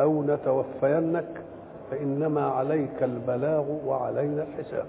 أو 0.00 0.22
نتوفينك 0.22 1.42
فإنما 1.90 2.46
عليك 2.46 3.02
البلاغ 3.02 3.64
وعلينا 3.86 4.42
الحساب. 4.42 4.84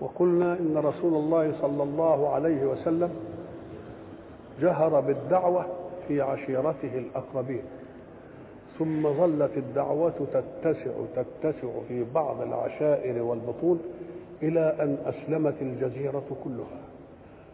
وقلنا 0.00 0.58
إن 0.58 0.76
رسول 0.76 1.14
الله 1.14 1.52
صلى 1.62 1.82
الله 1.82 2.28
عليه 2.28 2.64
وسلم 2.66 3.10
جهر 4.60 5.00
بالدعوة 5.00 5.66
في 6.08 6.20
عشيرته 6.20 6.98
الأقربين 6.98 7.62
ثم 8.78 9.12
ظلت 9.12 9.50
الدعوة 9.56 10.12
تتسع 10.32 10.90
تتسع 11.16 11.68
في 11.88 12.04
بعض 12.14 12.40
العشائر 12.40 13.22
والبطون 13.22 13.80
إلى 14.42 14.76
أن 14.80 14.96
أسلمت 15.06 15.54
الجزيرة 15.62 16.24
كلها. 16.44 16.80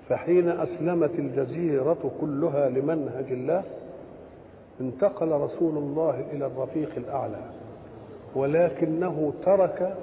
فحين 0.09 0.49
أسلمت 0.49 1.11
الجزيرة 1.19 2.11
كلها 2.21 2.69
لمنهج 2.69 3.27
الله 3.33 3.63
انتقل 4.81 5.29
رسول 5.33 5.77
الله 5.79 6.25
إلى 6.33 6.47
الرفيق 6.47 6.91
الأعلى 6.97 7.41
ولكنه 8.35 9.33
ترك 9.45 9.95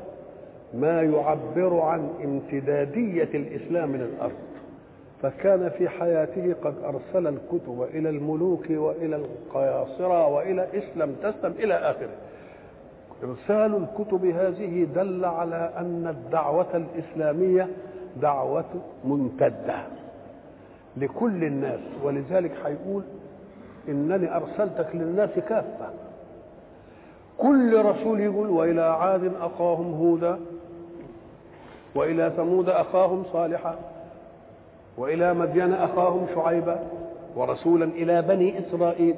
ما 0.73 1.01
يعبر 1.01 1.79
عن 1.79 2.09
امتدادية 2.23 3.23
الإسلام 3.33 3.95
للأرض 3.95 4.31
فكان 5.21 5.69
في 5.69 5.89
حياته 5.89 6.53
قد 6.63 6.73
أرسل 6.83 7.27
الكتب 7.27 7.87
إلى 7.93 8.09
الملوك 8.09 8.65
وإلى 8.69 9.15
القياصرة 9.15 10.27
وإلى 10.27 10.67
اسلم 10.73 11.15
تسلم 11.23 11.51
إلى 11.59 11.73
آخره. 11.73 12.09
إرسال 13.23 13.75
الكتب 13.83 14.25
هذه 14.25 14.83
دل 14.95 15.25
على 15.25 15.71
أن 15.77 16.07
الدعوة 16.07 16.67
الإسلامية 16.75 17.67
دعوة 18.21 18.65
ممتدة 19.05 19.75
لكل 20.97 21.43
الناس 21.43 21.79
ولذلك 22.03 22.51
هيقول 22.65 23.03
إنني 23.87 24.35
أرسلتك 24.35 24.87
للناس 24.93 25.29
كافة. 25.29 25.89
كل 27.37 27.85
رسول 27.85 28.19
يقول 28.19 28.49
وإلى 28.49 28.81
عاد 28.81 29.31
أخاهم 29.41 29.93
هودا 29.93 30.39
وإلى 31.95 32.31
ثمود 32.37 32.69
أخاهم 32.69 33.23
صالحا 33.33 33.75
وإلى 34.97 35.33
مدين 35.33 35.73
أخاهم 35.73 36.27
شعيبا 36.35 36.79
ورسولا 37.35 37.85
إلى 37.85 38.21
بني 38.21 38.59
إسرائيل. 38.59 39.15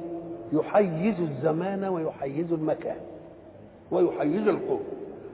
يحيز 0.53 1.16
الزمان 1.20 1.83
ويحيز 1.83 2.54
المكان 2.54 2.98
ويحيز 3.92 4.48
القوم. 4.48 4.83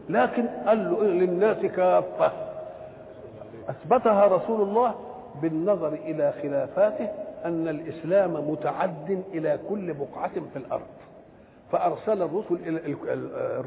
لكن 0.09 0.45
قال 0.67 0.91
له 0.91 1.03
للناس 1.03 1.57
كافة. 1.57 2.31
أثبتها 3.69 4.25
رسول 4.25 4.61
الله 4.61 4.95
بالنظر 5.41 5.93
إلى 5.93 6.33
خلافاته 6.41 7.07
أن 7.45 7.67
الإسلام 7.67 8.49
متعد 8.51 9.23
إلى 9.33 9.59
كل 9.69 9.93
بقعة 9.93 10.31
في 10.53 10.55
الأرض. 10.55 10.87
فأرسل 11.71 12.21
الرسل 12.21 12.83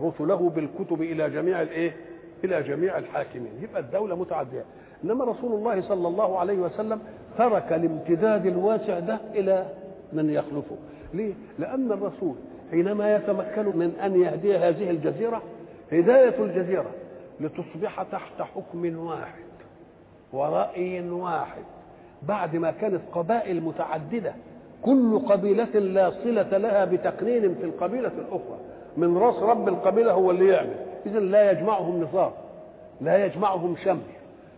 رسله 0.03 0.51
بالكتب 0.51 1.03
إلى 1.03 1.31
جميع 1.31 1.63
الإيه؟ 1.63 1.97
إلى 2.45 2.63
جميع 2.63 2.99
الحاكمين. 2.99 3.53
يبقى 3.63 3.81
الدولة 3.81 4.17
متعدية 4.17 4.65
إنما 5.05 5.25
رسول 5.25 5.53
الله 5.53 5.81
صلى 5.81 6.09
الله 6.09 6.39
عليه 6.39 6.59
وسلم 6.59 7.01
ترك 7.39 7.73
الامتداد 7.73 8.47
الواسع 8.47 8.99
ده 8.99 9.19
إلى 9.35 9.67
من 10.13 10.31
يخلفه. 10.31 10.77
ليه؟ 11.15 11.35
لأن 11.59 11.93
الرسول 11.93 12.35
حينما 12.71 13.17
يتمكن 13.17 13.79
من 13.79 13.95
أن 14.05 14.23
يهدي 14.23 14.57
هذه 14.57 14.91
الجزيرة 14.91 15.43
هداية 15.93 16.43
الجزيرة 16.45 16.91
لتصبح 17.41 18.03
تحت 18.03 18.43
حكم 18.43 18.99
واحد 18.99 19.43
ورأي 20.33 21.11
واحد. 21.11 21.63
بعد 22.23 22.57
ما 22.57 22.71
كانت 22.71 23.01
قبائل 23.13 23.61
متعددة 23.63 24.35
كل 24.83 25.19
قبيلة 25.19 25.79
لا 25.79 26.11
صلة 26.11 26.59
لها 26.59 26.85
بتقنين 26.85 27.55
في 27.55 27.65
القبيلة 27.65 28.13
الأخرى. 28.19 28.59
من 28.97 29.19
رأس 29.19 29.37
رب 29.37 29.69
القبيلة 29.69 30.13
هو 30.13 30.31
اللي 30.31 30.49
يعمل. 30.49 30.77
إذا 31.07 31.19
لا 31.19 31.51
يجمعهم 31.51 32.03
نظام 32.03 32.31
لا 33.01 33.25
يجمعهم 33.25 33.77
شمل. 33.85 34.03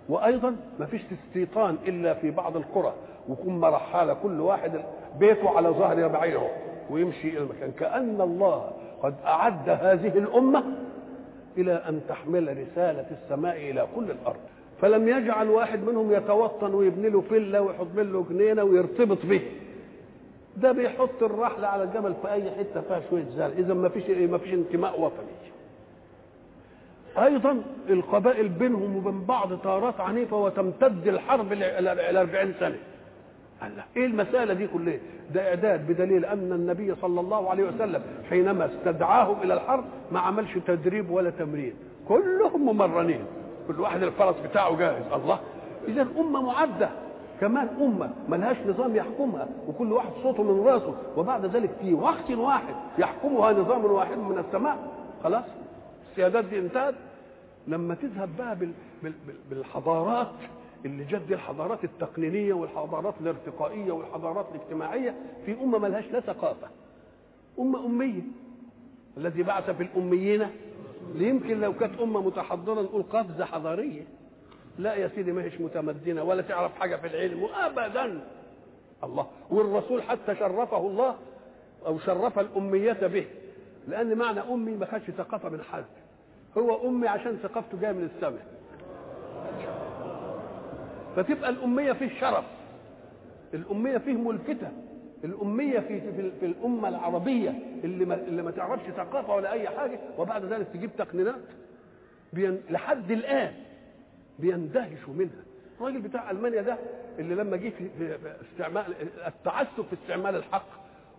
وأيضا 0.09 0.56
ما 0.78 0.87
فيش 0.87 1.03
استيطان 1.12 1.76
إلا 1.87 2.15
في 2.15 2.31
بعض 2.31 2.56
القرى. 2.56 2.93
ويكون 3.28 3.60
مرحالة 3.60 4.15
كل 4.15 4.41
واحد 4.41 4.81
بيته 5.19 5.56
على 5.56 5.69
ظهر 5.69 6.09
بعيره 6.09 6.50
ويمشي 6.91 7.28
إلى 7.28 7.38
المكان. 7.38 7.71
كأن 7.71 8.21
الله 8.21 8.71
قد 9.03 9.15
أعد 9.27 9.69
هذه 9.69 10.19
الأمة 10.19 10.65
إلى 11.59 11.72
أن 11.72 12.00
تحمل 12.09 12.59
رسالة 12.59 13.06
السماء 13.10 13.56
إلى 13.56 13.87
كل 13.97 14.10
الأرض. 14.10 14.41
فلم 14.80 15.08
يجعل 15.08 15.48
واحد 15.48 15.82
منهم 15.84 16.12
يتوطن 16.12 16.74
ويبني 16.74 17.08
له 17.08 17.20
فيلا 17.20 17.60
ويحط 17.60 17.86
له 17.96 18.26
جنينة 18.30 18.62
ويرتبط 18.64 19.26
به. 19.26 19.41
ده 20.56 20.72
بيحط 20.72 21.22
الرحلة 21.22 21.66
على 21.66 21.82
الجبل 21.82 22.14
في 22.22 22.32
أي 22.32 22.50
حتة 22.50 22.80
فيها 22.80 23.00
شوية 23.10 23.24
زرع. 23.36 23.46
إذا 23.46 23.74
ما 23.74 23.88
فيش 23.88 24.10
ما 24.10 24.38
فيش 24.38 24.54
انتماء 24.54 25.00
وطني. 25.00 25.26
أيضا 27.18 27.62
القبائل 27.91 28.48
بينهم 28.48 28.96
وبين 28.96 29.24
بعض 29.24 29.54
طارات 29.54 30.00
عنيفة 30.00 30.36
وتمتد 30.36 31.08
الحرب 31.08 31.52
إلى 31.52 32.20
40 32.20 32.54
سنة. 32.60 32.76
الله 33.62 33.84
إيه 33.97 34.06
المسألة 34.06 34.54
دي 34.54 34.66
كلها؟ 34.66 34.98
ده 35.34 35.48
إعداد 35.48 35.86
بدليل 35.92 36.24
أن 36.24 36.52
النبي 36.52 36.94
صلى 36.94 37.20
الله 37.20 37.50
عليه 37.50 37.64
وسلم 37.64 38.02
حينما 38.30 38.66
استدعاهم 38.66 39.42
إلى 39.42 39.54
الحرب 39.54 39.84
ما 40.12 40.20
عملش 40.20 40.58
تدريب 40.66 41.10
ولا 41.10 41.30
تمرين. 41.30 41.74
كلهم 42.08 42.66
ممرنين. 42.66 43.24
كل 43.72 43.81
واحد 43.81 44.03
الفرس 44.03 44.34
بتاعه 44.50 44.76
جاهز. 44.76 45.12
الله. 45.12 45.41
اذا 45.88 46.06
أمة 46.19 46.42
معدة. 46.42 46.91
كمان 47.41 47.69
أمة. 47.81 48.10
ملهاش 48.28 48.56
نظام 48.66 48.97
يحكمها. 48.97 49.48
وكل 49.69 49.92
واحد 49.92 50.10
صوته 50.22 50.42
من 50.42 50.66
راسه. 50.66 50.94
وبعد 51.16 51.47
ذلك 51.47 51.70
في 51.80 51.94
وقت 51.94 52.30
واحد 52.30 52.75
يحكمها 52.98 53.53
نظام 53.53 53.84
واحد 53.84 54.19
من 54.19 54.38
السماء. 54.38 54.78
خلاص. 55.25 55.44
السيادات 56.10 56.44
دي 56.44 56.59
انتهت. 56.59 56.94
لما 57.66 57.94
تذهب 57.94 58.28
بقى 58.38 58.56
بالحضارات 59.50 60.30
اللي 60.84 61.04
جد 61.04 61.32
الحضارات 61.32 61.84
التقنينية 61.84 62.53
والحضارات 62.53 63.14
الارتقائية 63.20 63.92
والحضارات 63.92 64.47
الاجتماعية 64.54 65.14
في 65.47 65.62
أمة 65.62 65.78
ملهاش 65.78 66.04
لا 66.12 66.20
ثقافة. 66.20 66.69
أمة 67.59 67.86
أمية. 67.86 68.22
الذي 69.16 69.42
بعث 69.42 69.70
في 69.70 69.82
الاميين 69.82 70.47
يمكن 71.15 71.60
لو 71.60 71.72
كانت 71.72 72.00
أمة 72.00 72.21
متحضرة 72.21 72.82
نقول 72.82 73.03
قفزة 73.03 73.44
حضارية. 73.44 74.03
لا 74.78 74.94
يا 74.94 75.09
سيدي 75.09 75.32
ما 75.32 75.43
هيش 75.43 75.60
متمدنة 75.60 76.22
ولا 76.22 76.43
تعرف 76.43 76.75
حاجة 76.75 76.97
في 76.97 77.06
العلم 77.06 77.44
ابدا. 77.44 78.21
الله. 79.04 79.26
والرسول 79.50 80.03
حتى 80.03 80.34
شرفه 80.34 80.87
الله 80.87 81.15
أو 81.87 81.98
شرف 81.98 82.38
الأمية 82.38 82.93
به 82.93 83.26
لأن 83.88 84.19
معنى 84.19 84.41
أمي 84.41 84.72
ما 84.72 84.87
خدش 84.87 85.10
ثقافة 85.10 85.48
من 85.48 85.62
حد. 85.62 85.84
هو 86.59 86.88
أمي 86.88 87.09
عشان 87.09 87.38
ثقافته 87.42 87.81
جاية 87.81 87.92
من 87.92 88.10
السماء. 88.15 88.47
فتبقى 91.16 91.50
الأمية 91.50 91.92
فيه 91.92 92.21
شرف. 92.21 92.44
الأمية 93.54 93.98
فيه 93.98 94.12
ملفتة. 94.12 94.69
الأمية 95.25 95.78
في 95.81 96.00
في, 96.00 96.31
في 96.41 96.47
الأمة 96.47 96.88
العربية 96.88 97.54
اللي 97.84 98.04
ما 98.04 98.14
اللي 98.14 98.42
ما 98.42 98.50
تعرفش 98.50 98.91
ثقافة 98.97 99.34
ولا 99.34 99.53
أي 99.53 99.69
حاجة 99.69 99.98
وبعد 100.19 100.44
ذلك 100.44 100.66
تجيب 100.72 100.91
تقنينات 100.98 101.34
بين 102.33 102.60
لحد 102.71 103.10
الآن 103.10 103.53
بيندهشوا 104.39 105.15
منها. 105.15 105.42
الراجل 105.80 106.00
بتاع 106.00 106.30
ألمانيا 106.30 106.62
ده 106.62 106.78
اللي 107.18 107.34
لما 107.34 107.56
جه 107.56 107.68
في, 107.68 107.89
استعمال 108.53 108.84
التعسف 109.27 109.80
في 109.80 109.97
استعمال 110.03 110.36
الحق 110.36 110.66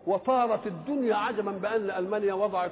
وطارت 0.08 0.68
الدنيا 0.68 1.16
عجبا 1.16 1.52
بأن 1.52 1.90
ألمانيا 1.92 2.34
وضعت 2.34 2.72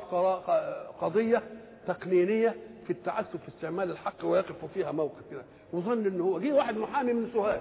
قضية 1.01 1.43
تقنينية 1.87 2.55
في 2.87 2.89
التعسف 2.93 3.37
في 3.37 3.49
استعمال 3.57 3.91
الحق 3.91 4.25
ويقف 4.25 4.65
فيها 4.73 4.91
موقف 4.91 5.21
كده. 5.31 5.41
وظن 5.73 6.05
ان 6.05 6.21
هو 6.21 6.39
جه 6.39 6.53
واحد 6.53 6.77
محامي 6.77 7.13
من 7.13 7.29
سوهاج. 7.33 7.59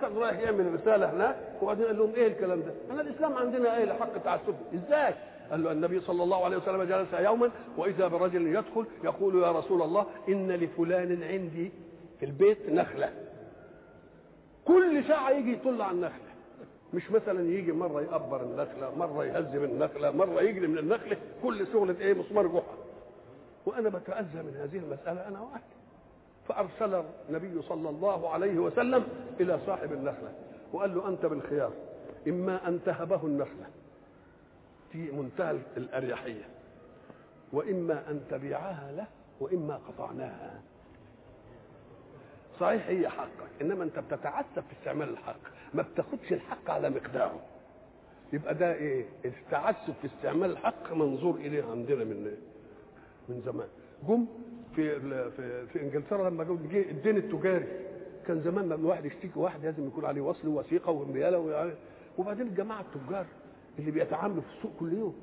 كان 0.00 0.16
رايح 0.18 0.38
يعمل 0.40 0.74
رسالة 0.80 1.12
هناك 1.12 1.36
وبعدين 1.62 1.86
قال 1.86 1.98
لهم 1.98 2.14
إيه 2.14 2.26
الكلام 2.26 2.60
ده؟ 2.60 2.72
أنا 2.90 3.00
الإسلام 3.00 3.32
عندنا 3.36 3.76
إيه 3.76 3.84
لحق 3.84 4.18
تعسف 4.18 4.54
إزاي؟ 4.74 5.14
قال 5.50 5.64
له 5.64 5.72
النبي 5.72 6.00
صلى 6.00 6.22
الله 6.22 6.44
عليه 6.44 6.56
وسلم 6.56 6.82
جلس 6.82 7.12
يوما 7.12 7.50
وإذا 7.76 8.08
برجل 8.08 8.46
يدخل 8.46 8.86
يقول 9.04 9.42
يا 9.42 9.52
رسول 9.52 9.82
الله 9.82 10.06
إن 10.28 10.52
لفلان 10.52 11.22
عندي 11.22 11.72
في 12.20 12.26
البيت 12.26 12.70
نخلة. 12.70 13.10
كل 14.64 15.04
ساعة 15.08 15.30
يجي 15.30 15.52
يطل 15.52 15.82
على 15.82 15.92
النخلة. 15.96 16.28
مش 16.94 17.10
مثلا 17.10 17.50
يجي 17.50 17.72
مرة 17.72 18.02
يقبر 18.02 18.42
النخلة 18.42 18.94
مرة 18.96 19.24
يهزم 19.24 19.64
النخلة 19.64 20.10
مرة 20.10 20.42
يجري 20.42 20.66
من 20.66 20.78
النخلة 20.78 21.16
كل 21.42 21.66
شغلة 21.72 21.96
إيه 22.00 22.14
مسمار 22.14 22.46
جحا 22.46 22.74
وأنا 23.66 23.88
بتأذى 23.88 24.42
من 24.42 24.56
هذه 24.62 24.76
المسألة 24.78 25.28
أنا 25.28 25.40
واحد. 25.40 25.60
فأرسل 26.48 27.02
النبي 27.28 27.62
صلى 27.62 27.88
الله 27.88 28.30
عليه 28.30 28.58
وسلم 28.58 29.04
إلى 29.40 29.58
صاحب 29.66 29.92
النخلة 29.92 30.32
وقال 30.72 30.94
له 30.94 31.08
أنت 31.08 31.26
بالخيار 31.26 31.72
إما 32.28 32.68
أن 32.68 32.80
تهبه 32.86 33.26
النخلة 33.26 33.66
في 34.92 35.10
منتهى 35.10 35.58
الأريحية 35.76 36.44
وإما 37.52 38.10
أن 38.10 38.20
تبيعها 38.30 38.92
له 38.92 39.06
وإما 39.40 39.76
قطعناها. 39.88 40.60
صحيح 42.60 42.86
هي 42.88 43.08
حقك 43.08 43.48
إنما 43.62 43.84
أنت 43.84 43.98
بتتعسف 43.98 44.58
في 44.58 44.72
استعمال 44.80 45.08
الحق 45.08 45.40
ما 45.74 45.82
بتاخدش 45.82 46.32
الحق 46.32 46.70
على 46.70 46.90
مقداره. 46.90 47.40
يبقى 48.32 48.54
ده 48.54 48.72
إيه؟ 48.74 49.06
التعسف 49.24 49.90
في 50.02 50.06
استعمال 50.06 50.50
الحق 50.50 50.92
منظور 50.92 51.34
إليه 51.34 51.64
عندنا 51.64 52.04
من 52.04 52.36
من 53.28 53.42
زمان. 53.46 53.68
جم 54.08 54.26
في 54.76 55.00
في, 55.30 55.66
في 55.66 55.82
إنجلترا 55.82 56.30
لما 56.30 56.44
جه 56.44 56.90
الدين 56.90 57.16
التجاري. 57.16 57.66
كان 58.26 58.40
زمان 58.42 58.64
لما 58.64 58.74
الواحد 58.74 59.04
يشتكي 59.04 59.30
واحد 59.36 59.64
لازم 59.64 59.86
يكون 59.86 60.04
عليه 60.04 60.20
وصل 60.20 60.48
ووثيقة 60.48 60.90
وامبياله 60.92 61.72
وبعدين 62.18 62.46
الجماعه 62.46 62.80
التجار 62.80 63.26
اللي 63.78 63.90
بيتعاملوا 63.90 64.42
في 64.42 64.48
السوق 64.58 64.72
كل 64.80 64.92
يوم. 64.92 65.14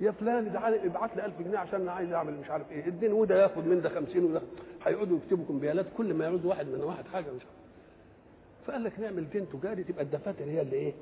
يا 0.00 0.10
فلان 0.10 0.52
تعالى 0.52 0.86
ابعت 0.86 1.16
لي 1.16 1.26
1000 1.26 1.42
جنيه 1.42 1.58
عشان 1.58 1.80
أنا 1.80 1.92
عايز 1.92 2.12
أعمل 2.12 2.40
مش 2.40 2.50
عارف 2.50 2.70
إيه. 2.72 2.86
الدين 2.86 3.12
وده 3.12 3.42
ياخد 3.42 3.66
من 3.66 3.80
ده 3.82 3.88
50 3.88 4.24
وده. 4.24 4.42
هيقعدوا 4.84 5.16
يكتبوا 5.18 5.44
كمبيالات 5.48 5.86
كل 5.96 6.14
ما 6.14 6.24
يعوز 6.24 6.46
واحد 6.46 6.66
من 6.66 6.80
واحد 6.80 7.04
حاجة 7.04 7.24
مش 7.32 7.42
عارف. 7.42 7.56
فقال 8.66 8.84
لك 8.84 9.00
نعمل 9.00 9.30
دين 9.30 9.46
تجاري 9.52 9.84
تبقى 9.84 10.04
الدفاتر 10.04 10.44
هي 10.44 10.60
اللي 10.62 10.76
إيه؟ 10.76 10.92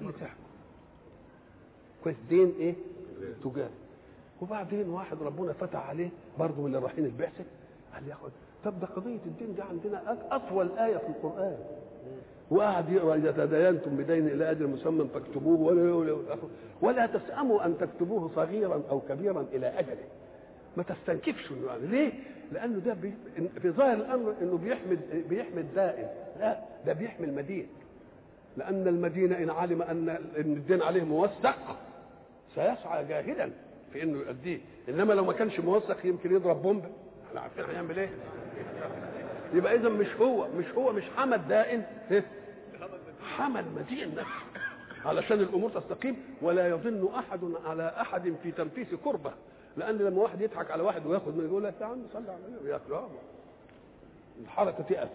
اللي 0.00 0.12
تحكم 0.12 0.40
كويس. 2.04 2.16
دين 2.28 2.54
إيه؟ 2.58 2.74
تجاري. 3.44 3.70
وبعدين 4.42 4.88
واحد 4.88 5.22
ربنا 5.22 5.52
فتح 5.52 5.88
عليه 5.88 6.08
برضه 6.38 6.60
من 6.60 6.66
اللي 6.66 6.78
رايحين 6.78 7.04
البعثة 7.04 7.44
قال 7.94 8.08
ياخد 8.08 8.30
طب 8.64 8.80
ده 8.80 8.86
قضية 8.86 9.18
الدين 9.26 9.54
دي 9.54 9.62
عندنا 9.62 10.16
أطول 10.30 10.78
آية 10.78 10.96
في 10.96 11.08
القرآن. 11.08 11.56
وقعد 12.50 12.92
يقرأ 12.92 13.14
إذا 13.14 13.30
تداينتم 13.32 13.96
بدين 13.96 14.26
إلى 14.26 14.50
أجل 14.50 14.66
مسمى 14.66 15.08
فاكتبوه 15.14 15.60
ولا, 15.60 15.92
ولا, 15.94 16.16
ولا 16.82 17.06
تسأموا 17.06 17.66
أن 17.66 17.78
تكتبوه 17.78 18.30
صغيرا 18.34 18.82
أو 18.90 19.00
كبيرا 19.00 19.46
إلى 19.52 19.66
أجله. 19.66 20.04
ما 20.76 20.82
تستنكفش 20.82 21.50
يعني 21.66 21.86
ليه؟ 21.86 22.12
لأنه 22.52 22.78
ده 22.78 22.94
بي 22.94 23.14
في 23.62 23.70
ظاهر 23.70 23.96
الأمر 23.96 24.34
إنه 24.42 24.56
بيحمد 24.58 24.98
بيحمي 25.28 25.60
الدائن 25.60 26.08
لا 26.40 26.58
ده 26.86 26.92
بيحمي 26.92 27.26
المدين 27.26 27.66
لأن 28.56 28.88
المدين 28.88 29.32
إن 29.32 29.50
علم 29.50 29.82
ان 29.82 30.08
إن 30.08 30.52
الدين 30.52 30.82
عليه 30.82 31.04
موثق 31.04 31.76
سيسعى 32.54 33.04
جاهدا 33.04 33.50
في 33.92 34.02
إنه 34.02 34.18
يؤديه. 34.18 34.58
إنما 34.88 35.12
لو 35.12 35.24
ما 35.24 35.32
كانش 35.32 35.60
موثق 35.60 36.06
يمكن 36.06 36.34
يضرب 36.34 36.62
بومب. 36.62 36.84
إحنا 37.28 37.40
عارفين 37.40 37.64
هيعمل 37.64 37.98
إيه؟ 37.98 38.10
يبقى 39.54 39.74
إذا 39.74 39.88
مش 39.88 40.06
هو 40.20 40.48
مش 40.58 40.66
هو 40.74 40.92
مش 40.92 41.02
حمى 41.16 41.36
الدائن 41.36 41.82
حمى 43.36 43.60
المدين 43.60 44.08
نفسه. 44.14 44.62
علشان 45.04 45.40
الأمور 45.40 45.70
تستقيم 45.70 46.16
ولا 46.42 46.68
يظن 46.68 47.08
أحد 47.14 47.40
على 47.64 47.94
أحد 48.00 48.34
في 48.42 48.50
تنفيس 48.52 48.94
كربة. 49.04 49.32
لأن 49.76 49.98
لما 49.98 50.22
واحد 50.22 50.40
يضحك 50.40 50.70
على 50.70 50.82
واحد 50.82 51.06
وياخد 51.06 51.36
منه 51.36 51.46
يقول 51.48 51.62
له 51.62 51.72
يا 51.80 51.86
عم 51.86 52.02
صلي 52.12 52.30
على 52.32 52.40
النبي. 52.48 52.68
ياكل 52.70 52.94
الحركة 54.44 54.82
تقف. 54.82 55.08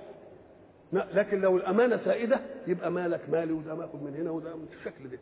لكن 0.94 1.42
لو 1.42 1.58
الأمانة 1.58 2.00
سائدة 2.06 2.40
يبقى 2.68 2.92
مالك 2.92 3.30
مالي 3.30 3.54
وده 3.54 3.76
ماخد 3.76 4.04
من 4.04 4.16
هنا 4.16 4.32
وده 4.32 4.56
من 4.56 4.68
الشكل 4.80 5.10
ده. 5.10 5.20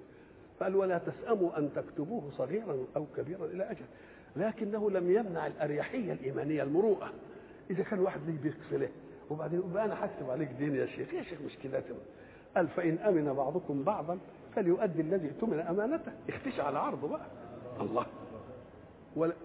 قال 0.61 0.75
ولا 0.75 0.97
تسأموا 0.97 1.57
أن 1.57 1.69
تكتبوه 1.75 2.31
صغيرا 2.37 2.77
أو 2.95 3.05
كبيرا 3.17 3.45
إلى 3.45 3.63
أجل. 3.63 3.85
لكنه 4.35 4.91
لم 4.91 5.11
يمنع 5.11 5.47
الأريحية 5.47 6.13
الإيمانية 6.13 6.63
المروءة. 6.63 7.09
إذا 7.69 7.83
كان 7.83 7.99
واحد 7.99 8.19
ليه 8.27 8.37
بيغسله 8.41 8.89
وبعدين 9.29 9.59
يقول 9.59 9.77
أنا 9.77 10.05
هكتب 10.05 10.29
عليك 10.29 10.49
دين 10.59 10.75
يا 10.75 10.85
شيخ. 10.85 11.13
يا 11.13 11.23
شيخ 11.23 11.39
مش 11.41 11.57
قال 12.55 12.67
فإن 12.67 12.97
أمن 12.97 13.33
بعضكم 13.33 13.83
بعضا 13.83 14.17
فليؤدي 14.55 15.01
الذي 15.01 15.27
اؤتمن 15.27 15.59
أمانته. 15.59 16.11
اختش 16.29 16.59
على 16.59 16.79
عرضه 16.79 17.07
بقى. 17.07 17.25
الله. 17.81 18.05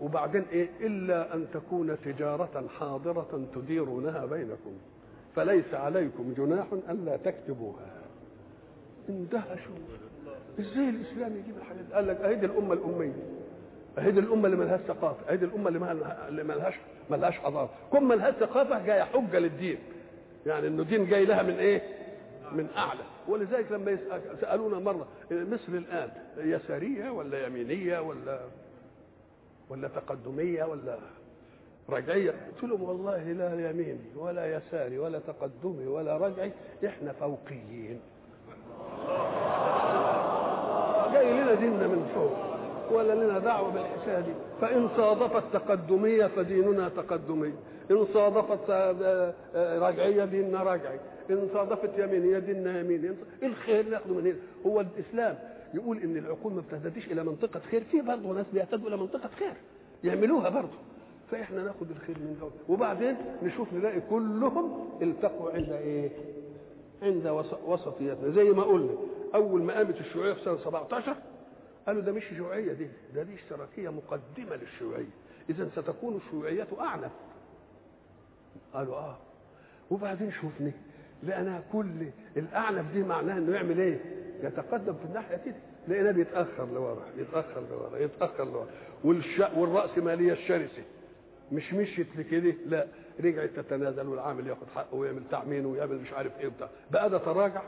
وبعدين 0.01 0.45
إيه؟ 0.53 0.69
إلا 0.81 1.35
أن 1.35 1.47
تكون 1.55 1.97
تجارة 2.05 2.69
حاضرة 2.79 3.49
تديرونها 3.55 4.27
بينكم. 4.27 4.73
فليس 5.37 5.75
عليكم 5.75 6.35
جناح 6.37 6.67
ألا 6.91 7.17
تكتبوها. 7.17 8.03
اندهشوا 9.09 9.75
إزاي 10.61 10.89
الاسلام 10.89 11.37
يجيب 11.37 11.57
الحاجات 11.57 11.85
دي؟ 11.85 11.93
قال 11.95 12.07
لك 12.09 12.17
اهي 12.21 12.35
دي 12.35 12.47
الأمة 12.47 12.73
الأمية 12.75 13.13
اهي 13.99 14.11
دي 14.11 14.21
الأمة 14.21 14.47
اللي 14.47 14.57
ملهاش 14.57 14.81
ثقافة 14.81 15.31
اهي 15.31 15.37
دي 15.37 15.45
الأمة 15.45 15.69
اللي 16.29 16.45
ملهاش 16.45 16.75
ملهاش 17.11 17.39
حضاره 17.39 17.71
كل 17.93 18.01
ملهاش 18.05 18.35
ثقافة 18.35 18.87
جاية 18.87 19.03
حجة 19.03 19.39
للدين. 19.39 19.79
يعني 20.47 20.67
إنه 20.67 20.83
دين 20.85 21.07
جاي 21.07 21.25
لها 21.25 21.43
من 21.43 21.55
إيه؟ 21.55 21.83
من 22.53 22.67
أعلى. 22.77 23.01
ولذلك 23.29 23.73
لما 23.73 23.99
سألونا 24.41 24.79
مرة 24.79 25.07
مصر 25.31 25.73
الآن 25.73 26.09
يسارية 26.37 27.11
ولا 27.11 27.47
يمينية 27.47 27.99
ولا 28.01 28.41
ولا 29.71 29.89
تقدمية 29.89 30.65
ولا 30.65 30.99
رجعية؟ 31.89 32.31
قلت 32.31 32.65
لهم 32.71 32.83
والله 32.83 33.33
لا 33.33 33.71
يميني 33.71 34.11
ولا 34.17 34.57
يساري 34.57 34.99
ولا 34.99 35.19
تقدمي 35.19 35.87
ولا 35.87 36.17
رجعي 36.17 36.53
إحنا 36.87 37.13
فوقيين. 37.13 38.01
لنا 41.33 41.55
ديننا 41.55 41.87
من 41.87 42.11
فوق 42.15 42.51
ولا 42.99 43.25
لنا 43.25 43.39
دعوة 43.39 43.71
بالحكاية 43.71 44.21
دي 44.21 44.33
فإن 44.61 44.89
صادفت 44.97 45.43
تقدمية 45.53 46.27
فديننا 46.27 46.89
تقدمي. 46.89 47.53
إن 47.91 48.07
صادفت 48.15 48.71
رجعية 49.57 50.25
ديننا 50.25 50.63
رجعي 50.63 50.99
إن 51.31 51.49
صادفت 51.55 51.99
يمينية 51.99 52.39
ديننا 52.39 52.81
يميني. 52.81 53.11
الخير 53.43 53.89
ناخده 53.89 54.15
من 54.15 54.27
هنا؟ 54.27 54.37
هو 54.67 54.81
الإسلام. 54.81 55.39
يقول 55.75 55.99
إن 55.99 56.17
العقول 56.17 56.53
ما 56.53 56.61
بتهتديش 56.61 57.07
إلى 57.07 57.25
منطقة 57.25 57.61
خير. 57.61 57.85
في 57.91 58.01
برضه 58.01 58.33
ناس 58.33 58.47
بيهتدوا 58.53 58.89
إلى 58.89 58.97
منطقة 58.97 59.29
خير. 59.39 59.53
يعملوها 60.05 60.49
برضه. 60.49 60.79
فإحنا 61.31 61.63
ناخد 61.63 61.91
الخير 61.91 62.17
من 62.19 62.37
دول. 62.41 62.51
وبعدين 62.69 63.17
نشوف 63.43 63.73
نلاقي 63.73 64.01
كلهم 64.11 64.89
التقوا 65.03 65.51
عند 65.51 65.73
إيه؟ 65.73 66.11
عند 67.03 67.47
وسطيتنا 67.67 68.31
زي 68.31 68.45
ما 68.45 68.63
قلنا 68.63 68.93
أول 69.35 69.63
ما 69.63 69.75
قامت 69.75 70.01
الشيوعية 70.01 70.33
في 70.33 70.45
سنة 70.45 70.59
17 70.59 71.17
قالوا 71.87 72.03
ده 72.03 72.13
مش 72.13 72.25
شيوعية 72.25 72.73
دي 72.73 72.89
ده 73.15 73.23
دي 73.23 73.35
اشتراكية 73.35 73.89
مقدمة 73.89 74.57
للشيوعية. 74.57 75.11
اذا 75.51 75.69
ستكون 75.69 76.17
الشيوعية 76.17 76.67
أعنف. 76.81 77.13
قالوا 78.75 78.95
آه. 78.97 79.19
وبعدين 79.91 80.33
شوفني 80.33 80.73
لقيناها 81.23 81.63
كل 81.73 82.07
الأعنف 82.37 82.93
دي 82.93 83.03
معناها 83.03 83.39
إنه 83.39 83.55
يعمل 83.55 83.81
إيه؟ 83.81 83.99
يتقدم 84.43 84.95
في 84.95 85.05
الناحية 85.05 85.37
كده 85.37 85.55
لقيناه 85.89 86.11
بيتأخر 86.11 86.65
لورا 86.75 87.07
يتاخر 87.19 87.63
لورا 87.71 87.99
يتأخر 87.99 88.45
لورا. 88.45 88.67
والش... 89.05 89.41
والراسماليه 89.57 90.33
الشرسه 90.33 90.83
مش 91.53 91.75
مشيت 91.75 92.17
لكده 92.17 92.55
لا. 92.67 92.87
رجعت 93.21 93.49
تتنازل 93.51 94.07
والعامل 94.09 94.47
ياخد 94.47 94.67
حقه 94.75 94.95
ويعمل 94.95 95.23
تعمين 95.31 95.67
ويعمل 95.67 95.97
مش 96.01 96.13
عارف 96.13 96.41
إيه 96.41 96.47
وبتاع. 96.47 96.69
بقى 96.91 97.11
ده 97.11 97.19
تراجع. 97.19 97.63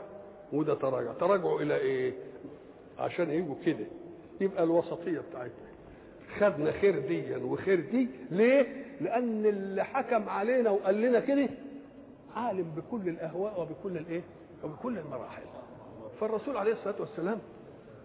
وده 0.53 0.73
تراجع. 0.75 1.13
تراجعوا 1.13 1.61
إلى 1.61 1.75
إيه؟ 1.75 2.13
عشان 2.99 3.29
يجوا 3.29 3.55
كده. 3.65 3.85
يبقى 4.41 4.63
الوسطية 4.63 5.19
بتاعتنا. 5.29 5.67
خدنا 6.39 6.71
خير 6.71 6.99
ديا 7.07 7.37
وخير 7.37 7.79
دي 7.91 8.07
ليه؟ 8.31 8.83
لأن 9.01 9.45
اللي 9.45 9.83
حكم 9.83 10.29
علينا 10.29 10.69
وقال 10.69 11.01
لنا 11.01 11.19
كده 11.19 11.49
عالم 12.35 12.71
بكل 12.77 13.09
الأهواء 13.09 13.61
وبكل 13.61 13.97
الإيه؟ 13.97 14.21
وبكل 14.63 14.97
المراحل. 14.97 15.43
فالرسول 16.19 16.57
عليه 16.57 16.73
الصلاة 16.73 16.95
والسلام 16.99 17.39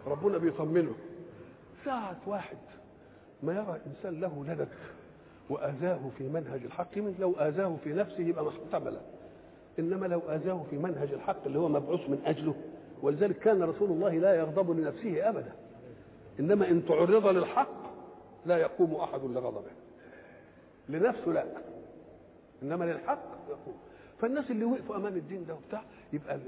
ربنا 0.07 0.39
بيطمنه. 0.39 0.95
ساعة 1.85 2.17
واحد 2.27 2.57
ما 3.43 3.53
يرى 3.53 3.81
إنسان 3.87 4.21
له 4.21 4.45
لدد 4.49 4.69
وآذاه 5.51 6.01
في 6.19 6.25
منهج 6.29 6.61
الحق 6.65 6.97
من 6.97 7.15
لو 7.21 7.33
آذاه 7.33 7.77
في 7.85 7.93
نفسه 7.93 8.21
يبقى 8.21 8.45
محتملا 8.45 9.01
إنما 9.79 10.07
لو 10.07 10.21
آذاه 10.29 10.65
في 10.71 10.79
منهج 10.79 11.13
الحق 11.13 11.47
اللي 11.47 11.59
هو 11.59 11.69
مبعوث 11.69 12.01
من 12.11 12.23
أجله 12.27 12.55
ولذلك 13.03 13.39
كان 13.39 13.63
رسول 13.63 13.91
الله 13.91 14.19
لا 14.19 14.35
يغضب 14.35 14.71
لنفسه 14.71 15.29
أبدا. 15.29 15.53
إنما 16.41 16.69
إن 16.71 16.85
تعرض 16.87 17.27
للحق 17.27 17.69
لا 18.47 18.57
يقوم 18.57 18.95
أحد 18.95 19.21
لغضبه. 19.25 19.71
لنفسه 20.89 21.31
لا 21.33 21.45
إنما 22.63 22.85
للحق 22.85 23.23
يقوم. 23.49 23.77
فالناس 24.21 24.51
اللي 24.51 24.65
وقفوا 24.65 24.97
أمام 24.97 25.17
الدين 25.17 25.47
ده 25.47 25.55
وبتاع 25.55 25.83
يبقى 26.13 26.39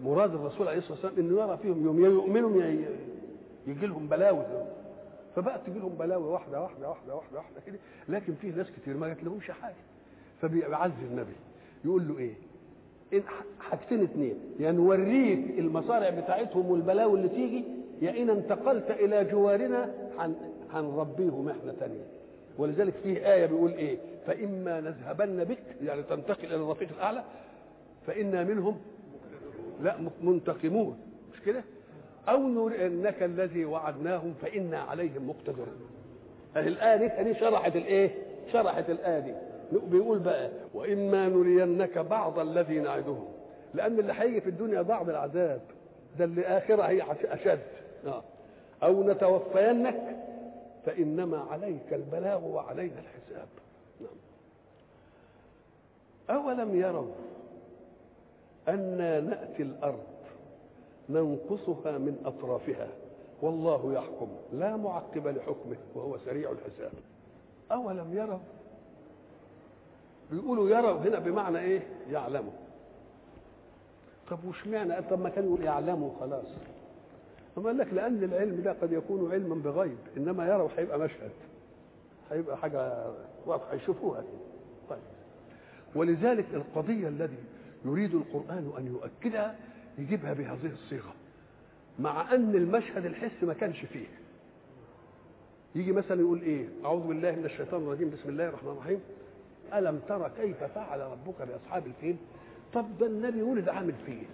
مراد 0.00 0.34
الرسول 0.34 0.68
عليه 0.68 0.78
الصلاة 0.78 0.94
والسلام 0.94 1.26
انه 1.26 1.42
يرى 1.42 1.58
فيهم 1.62 1.84
يوم 1.84 2.04
يؤمنوا 2.04 2.62
يجي 3.66 3.86
لهم 3.86 4.08
بلاوي. 4.08 4.44
فبقت 5.36 5.66
تجي 5.66 5.78
لهم 5.78 5.94
بلاوي 5.98 6.24
واحدة 6.24 6.60
واحدة 6.62 6.88
واحدة 6.88 7.14
واحدة 7.14 7.36
واحدة 7.38 7.60
كده 7.66 7.78
لكن 8.08 8.34
في 8.34 8.50
ناس 8.50 8.66
كتير 8.70 8.96
ما 8.96 9.08
جات 9.08 9.24
لهمش 9.24 9.50
حاجة. 9.50 9.74
فبيعزي 10.42 11.04
النبي. 11.10 11.36
يقول 11.84 12.08
له 12.08 12.18
إيه؟ 12.18 12.32
حاجتين 13.60 14.02
اتنين. 14.02 14.34
يا 14.58 14.64
يعني 14.64 14.76
نوريك 14.76 15.58
المصارع 15.58 16.10
بتاعتهم 16.10 16.70
والبلاوي 16.70 17.18
اللي 17.18 17.28
تيجي 17.28 17.64
يا 18.02 18.22
إن 18.22 18.30
انتقلت 18.30 18.90
إلى 18.90 19.24
جوارنا 19.24 19.90
هنربيهم 20.72 21.48
إحنا 21.48 21.72
تانية 21.80 22.04
ولذلك 22.58 22.94
فيه 23.02 23.32
آية 23.34 23.46
بيقول 23.46 23.72
إيه؟ 23.72 23.98
فإما 24.26 24.80
نذهبن 24.80 25.44
بك 25.44 25.58
يعني 25.82 26.02
تنتقل 26.02 26.44
إلى 26.46 26.54
الرفيق 26.56 26.88
الأعلى 26.96 27.24
فإنا 28.06 28.44
منهم 28.44 28.76
لا 29.82 29.96
منتقمون. 30.22 30.98
مش 31.32 31.40
كده؟ 31.40 31.64
أو 32.28 32.48
نرئنك 32.48 33.22
الذي 33.22 33.64
وعدناهم 33.64 34.34
فإنا 34.42 34.80
عليهم 34.80 35.28
مقتدرون. 35.28 35.80
الآية 36.56 37.22
دي 37.22 37.34
شرحت 37.34 37.76
الإيه؟ 37.76 38.10
شرحت 38.52 38.90
الآية 38.90 39.18
دي. 39.18 39.34
بيقول 39.72 40.18
بقى 40.18 40.50
وإما 40.74 41.28
نرينك 41.28 41.98
بعض 41.98 42.38
الذي 42.38 42.78
نعدهم. 42.78 43.28
لأن 43.74 43.98
اللي 43.98 44.12
هيجي 44.16 44.40
في 44.40 44.50
الدنيا 44.50 44.82
بعض 44.82 45.08
العذاب 45.08 45.60
ده 46.18 46.24
اللي 46.24 46.44
آخرة 46.46 46.82
هي 46.82 47.02
أشد. 47.24 47.60
آه. 48.06 48.22
أو 48.82 49.02
نتوفينك 49.10 50.16
فإنما 50.86 51.38
عليك 51.38 51.92
البلاغ 51.92 52.44
وعلينا 52.44 53.00
الحساب. 53.00 53.48
نعم. 54.00 54.16
أولم 56.38 56.76
يروا 56.76 57.12
أنا 58.68 59.20
نأتي 59.20 59.62
الأرض 59.62 60.02
ننقصها 61.08 61.98
من 61.98 62.22
أطرافها؟ 62.24 62.88
والله 63.42 63.92
يحكم. 63.94 64.28
لا 64.52 64.76
معقب 64.76 65.26
لحكمه 65.28 65.76
وهو 65.94 66.18
سريع 66.18 66.50
الحساب. 66.50 66.92
أولم 67.72 68.16
يروا 68.16 68.38
بيقولوا 70.32 70.70
يروا 70.70 70.98
هنا 70.98 71.18
بمعنى 71.18 71.58
إيه؟ 71.58 71.80
يعلموا 72.10 72.52
طب 74.30 74.44
وش 74.44 74.66
معنى 74.66 75.02
طب 75.02 75.20
ما 75.20 75.28
كان 75.28 75.44
يقول 75.44 75.62
يعلموا 75.62 76.10
خلاص 76.20 76.46
ثم 77.54 77.62
قال 77.62 77.78
لك 77.78 77.92
لأن 77.94 78.24
العلم 78.24 78.60
ده 78.62 78.72
قد 78.72 78.92
يكون 78.92 79.32
علما 79.32 79.54
بغيب 79.54 79.96
إنما 80.16 80.48
يروا 80.48 80.68
هيبقى 80.76 80.98
مشهد. 80.98 81.30
هيبقى 82.30 82.56
حاجة 82.58 83.04
واضحة 83.46 83.74
يشوفوها 83.74 84.24
طيب. 84.90 84.98
ولذلك 85.94 86.46
القضية 86.54 87.08
الذي 87.08 87.36
يريد 87.84 88.14
القرآن 88.14 88.72
أن 88.78 88.86
يؤكدها 88.86 89.56
يجيبها 89.98 90.32
بهذه 90.32 90.72
الصيغة. 90.72 91.12
مع 91.98 92.34
أن 92.34 92.54
المشهد 92.54 93.04
الحس 93.06 93.42
ما 93.42 93.54
كانش 93.54 93.84
فيه. 93.84 94.06
يجي 95.74 95.92
مثلا 95.92 96.20
يقول 96.20 96.42
إيه؟ 96.42 96.68
أعوذ 96.84 97.06
بالله 97.06 97.30
من 97.32 97.44
الشيطان 97.44 97.82
الرجيم 97.82 98.10
بسم 98.10 98.28
الله 98.28 98.48
الرحمن 98.48 98.70
الرحيم. 98.70 99.00
ألم 99.78 100.00
ترى 100.08 100.30
كيف 100.40 100.64
فعل 100.64 101.00
ربك 101.00 101.42
بأصحاب 101.48 101.86
الفيل؟ 101.86 102.16
طب 102.74 102.98
ده 102.98 103.06
النبي 103.06 103.42
ولد 103.42 103.68
عامل 103.68 103.94
فيل 104.06 104.26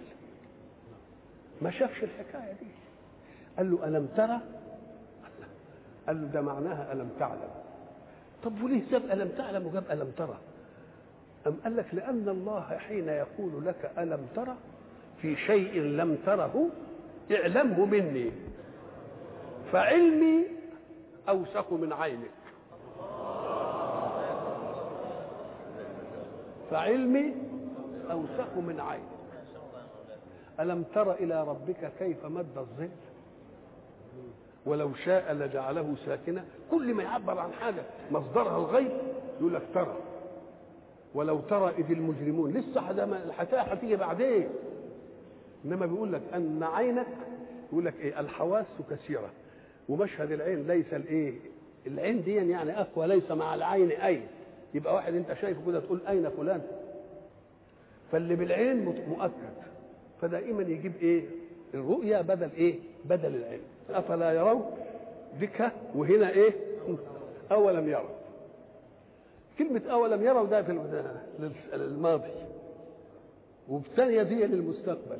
ما 1.61 1.71
شافش 1.71 2.03
الحكاية 2.03 2.51
دي. 2.53 2.67
قال 3.57 3.71
له 3.71 3.87
ألم 3.87 4.05
ترى 4.17 4.39
قال 6.07 6.21
له 6.21 6.27
ده 6.27 6.41
معناها 6.41 6.93
ألم 6.93 7.09
تعلم. 7.19 7.49
طب 8.43 8.63
وليه 8.63 8.81
ساب 8.91 9.05
ألم 9.05 9.29
تعلم 9.37 9.65
وجاب 9.67 9.83
ألم 9.91 10.11
ترى 10.17 10.37
أم 11.47 11.55
قال 11.63 11.75
لك 11.77 11.85
لأن 11.93 12.29
الله 12.29 12.77
حين 12.77 13.09
يقول 13.09 13.65
لك 13.65 13.91
ألم 13.97 14.27
ترى 14.35 14.55
في 15.21 15.35
شيء 15.35 15.81
لم 15.81 16.17
تره 16.25 16.69
اعلمه 17.31 17.85
مني. 17.85 18.31
فعلمي 19.71 20.45
أوثق 21.29 21.73
من 21.73 21.93
عينك. 21.93 22.31
فعلمي 26.71 27.33
أوثق 28.11 28.57
من 28.57 28.79
عينك 28.79 29.03
ألم 30.59 30.83
تر 30.83 31.13
إلى 31.13 31.43
ربك 31.43 31.91
كيف 31.99 32.25
مد 32.25 32.57
الظل؟ 32.57 32.89
ولو 34.65 34.93
شاء 34.93 35.33
لجعله 35.33 35.95
ساكنا. 36.05 36.45
كل 36.71 36.93
ما 36.93 37.03
يعبر 37.03 37.39
عن 37.39 37.51
حاجة 37.53 37.81
مصدرها 38.11 38.57
الغيب 38.57 38.91
يقول 39.39 39.53
لك 39.53 39.61
ترى. 39.73 39.95
ولو 41.13 41.39
ترى 41.39 41.73
إذ 41.77 41.91
المجرمون 41.91 42.51
لسه 42.51 42.91
الحكاية 43.27 43.61
هتيجي 43.61 43.95
بعدين. 43.95 44.49
إنما 45.65 45.85
بيقول 45.85 46.13
لك 46.13 46.21
أن 46.35 46.63
عينك 46.63 47.07
يقول 47.71 47.85
لك 47.85 47.93
إيه؟ 47.99 48.19
الحواس 48.19 48.65
كثيرة. 48.89 49.29
ومشهد 49.89 50.31
العين 50.31 50.67
ليس 50.67 50.93
الإيه؟ 50.93 51.33
العين 51.87 52.23
دي 52.23 52.35
يعني 52.35 52.81
أقوى 52.81 53.07
ليس 53.07 53.31
مع 53.31 53.55
العين 53.55 53.91
أين 53.91 54.27
يبقى 54.73 54.93
واحد 54.95 55.13
أنت 55.15 55.33
شايفه 55.33 55.61
كده 55.67 55.79
تقول 55.79 55.99
أين 56.07 56.29
فلان؟ 56.29 56.61
فاللي 58.11 58.35
بالعين 58.35 58.85
مؤكد. 59.07 59.53
فدائما 60.21 60.61
يجيب 60.63 60.93
إيه؟ 61.01 61.23
الرؤية 61.73 62.21
بدل 62.21 62.49
إيه؟ 62.57 62.75
بدل 63.05 63.35
العين 63.35 63.61
أفلا 63.89 64.31
يرون 64.31 64.71
بك 65.41 65.71
وهنا 65.95 66.29
إيه؟ 66.29 66.53
أولم 67.51 67.89
يروا. 67.89 68.09
كلمة 69.57 69.81
أولم 69.91 70.23
يروا 70.25 70.45
ده 70.47 70.63
في 70.63 70.71
الماضي 71.73 72.31
والثانية 73.67 74.23
دي 74.23 74.35
للمستقبل. 74.45 75.17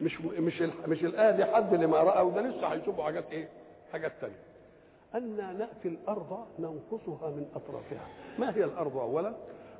مش 0.00 0.20
مش 0.20 0.62
مش 0.88 1.04
الآية 1.04 1.44
حد 1.44 1.74
لما 1.74 1.96
رأى 1.96 2.22
وده 2.26 2.40
لسه 2.40 2.66
هيشوفوا 2.66 3.04
حاجات 3.04 3.24
إيه؟ 3.32 3.48
حاجات 3.92 4.12
تانية. 4.20 4.34
أن 5.14 5.36
نأتي 5.58 5.88
الأرض 5.88 6.46
ننقصها 6.58 7.30
من 7.30 7.46
أطرافها. 7.54 8.06
ما 8.38 8.56
هي 8.56 8.64
الأرض 8.64 8.96
أولا؟ 8.96 9.32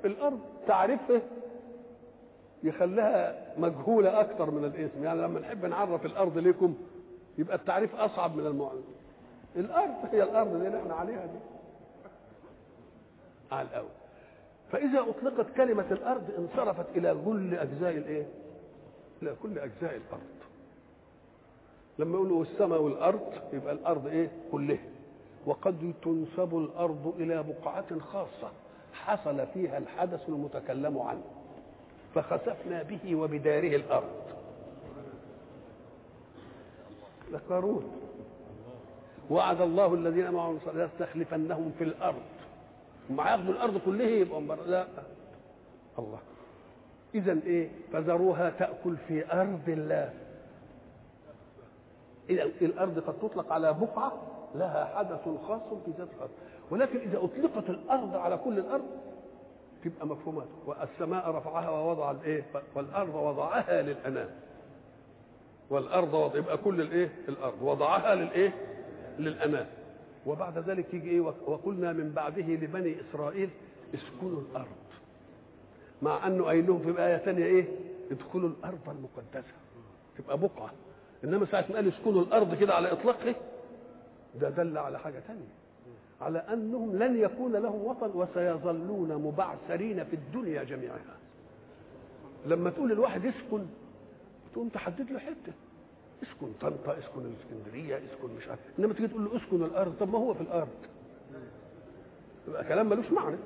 الأرض 0.04 0.40
تعرفه 0.66 1.22
يخليها 2.62 3.46
مجهولة 3.58 4.20
أكثر 4.20 4.50
من 4.50 4.64
الاسم، 4.64 5.04
يعني 5.04 5.20
لما 5.20 5.40
نحب 5.40 5.64
نعرف 5.64 6.06
الأرض 6.06 6.38
لكم 6.38 6.74
يبقى 7.38 7.56
التعريف 7.56 7.94
أصعب 7.94 8.36
من 8.36 8.46
المعلم. 8.46 8.84
الأرض 9.56 9.94
هي 10.12 10.22
الأرض 10.22 10.54
اللي 10.54 10.78
إحنا 10.80 10.94
عليها 10.94 11.26
دي. 11.26 11.38
على 13.52 13.68
الأول. 13.68 13.88
فإذا 14.72 15.00
أطلقت 15.00 15.46
كلمة 15.56 15.86
الأرض 15.90 16.30
انصرفت 16.38 16.86
إلى 16.96 17.16
كل 17.24 17.54
أجزاء 17.54 17.90
الإيه؟ 17.96 18.26
إلى 19.22 19.34
كل 19.42 19.58
أجزاء 19.58 19.96
الأرض. 19.96 20.22
لما 21.98 22.14
يقولوا 22.14 22.42
السماء 22.42 22.82
والأرض 22.82 23.32
يبقى 23.52 23.72
الأرض 23.72 24.06
إيه؟ 24.06 24.30
كلها. 24.52 24.78
وقد 25.46 25.92
تنسب 26.02 26.56
الأرض 26.56 27.14
إلى 27.18 27.42
بقعة 27.42 27.98
خاصة 27.98 28.50
حصل 28.92 29.46
فيها 29.54 29.78
الحدث 29.78 30.28
المتكلم 30.28 30.98
عنه. 30.98 31.24
فخسفنا 32.14 32.82
به 32.82 33.14
وبداره 33.16 33.76
الأرض. 33.76 34.10
لقارون 37.32 37.92
وعد 39.30 39.60
الله 39.60 39.94
الذين 39.94 40.30
معهم 40.30 40.58
ليستخلفنهم 40.74 41.72
في 41.78 41.84
الأرض 41.84 42.22
هم 43.10 43.20
هياخدوا 43.20 43.52
الأرض 43.52 43.78
كلها 43.86 44.06
يبقى 44.08 44.40
لا 44.66 44.86
الله 45.98 46.18
اذا 47.14 47.38
إيه 47.46 47.68
فذروها 47.92 48.50
تأكل 48.50 48.96
في 49.08 49.32
أرض 49.32 49.68
الله 49.68 50.14
إذا 52.30 52.42
الأرض 52.42 52.98
قد 52.98 53.18
تطلق 53.18 53.52
على 53.52 53.72
بقعة 53.72 54.12
لها 54.54 54.84
حدث 54.96 55.28
خاص 55.48 55.60
في 55.84 55.90
ذات 55.98 56.08
الأرض. 56.16 56.30
ولكن 56.70 56.98
إذا 56.98 57.18
أطلقت 57.18 57.70
الأرض 57.70 58.16
على 58.16 58.36
كل 58.36 58.58
الأرض 58.58 58.84
تبقى 59.84 60.06
مفهومات. 60.06 60.48
والسماء 60.66 61.30
رفعها 61.30 61.70
ووضع 61.70 62.10
الإيه؟ 62.10 62.44
والأرض 62.74 63.14
وضعها 63.14 63.82
للأنام. 63.82 64.28
والأرض 65.70 66.14
وضع 66.14 66.38
يبقى 66.38 66.56
كل 66.56 66.80
الإيه؟ 66.80 67.10
الأرض. 67.28 67.62
وضعها 67.62 68.14
للإيه؟ 68.14 68.52
للأنام. 69.18 69.66
وبعد 70.26 70.58
ذلك 70.58 70.94
يجي 70.94 71.10
إيه؟ 71.10 71.20
وقلنا 71.20 71.92
من 71.92 72.12
بعده 72.12 72.42
لبني 72.42 72.96
إسرائيل 73.00 73.50
اسكنوا 73.94 74.40
الأرض. 74.40 74.66
مع 76.02 76.26
انه 76.26 76.44
قايل 76.44 76.66
لهم 76.66 76.78
في 76.78 77.04
آية 77.06 77.16
ثانية 77.16 77.44
إيه؟ 77.44 77.64
ادخلوا 78.10 78.48
الأرض 78.48 78.88
المقدسة. 78.88 79.52
تبقى 80.18 80.38
بقعة. 80.38 80.70
إنما 81.24 81.46
ساعة 81.46 81.64
ما 81.70 81.74
قال 81.74 81.88
اسكنوا 81.88 82.22
الأرض 82.22 82.54
كده 82.54 82.74
على 82.74 82.92
إطلاقه 82.92 83.34
ده 84.40 84.50
دل 84.50 84.78
على 84.78 84.98
حاجة 84.98 85.20
ثانية 85.20 85.48
على 86.20 86.38
أنهم 86.38 86.96
لن 86.96 87.16
يكون 87.20 87.52
لهم 87.52 87.84
وطن 87.84 88.10
وسيظلون 88.14 89.14
مبعثرين 89.14 90.04
في 90.04 90.16
الدنيا 90.16 90.64
جميعها 90.64 91.16
لما 92.46 92.70
تقول 92.70 92.92
الواحد 92.92 93.26
اسكن 93.26 93.66
تقوم 94.52 94.68
تحدد 94.68 95.10
له 95.10 95.18
حتة. 95.18 95.52
اسكن 96.22 96.52
طنطا 96.60 96.98
اسكن 96.98 97.20
الإسكندرية 97.26 97.96
اسكن 97.96 98.34
مش 98.38 98.48
عارف. 98.48 98.60
إنما 98.78 98.94
تيجي 98.94 99.08
تقول 99.08 99.24
له 99.24 99.36
اسكن 99.36 99.62
الأرض 99.64 99.94
طب 100.00 100.08
ما 100.12 100.18
هو 100.18 100.34
في 100.34 100.40
الأرض؟ 100.40 100.68
يبقى 102.48 102.64
كلام 102.64 102.88
ملوش 102.88 103.12
معنى. 103.12 103.36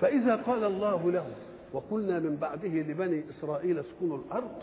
فإذا 0.00 0.36
قال 0.36 0.64
الله 0.64 1.10
له 1.10 1.26
وقلنا 1.72 2.18
من 2.18 2.36
بعده 2.36 2.68
لبني 2.68 3.24
إسرائيل 3.38 3.78
اسكنوا 3.78 4.18
الأرض 4.18 4.62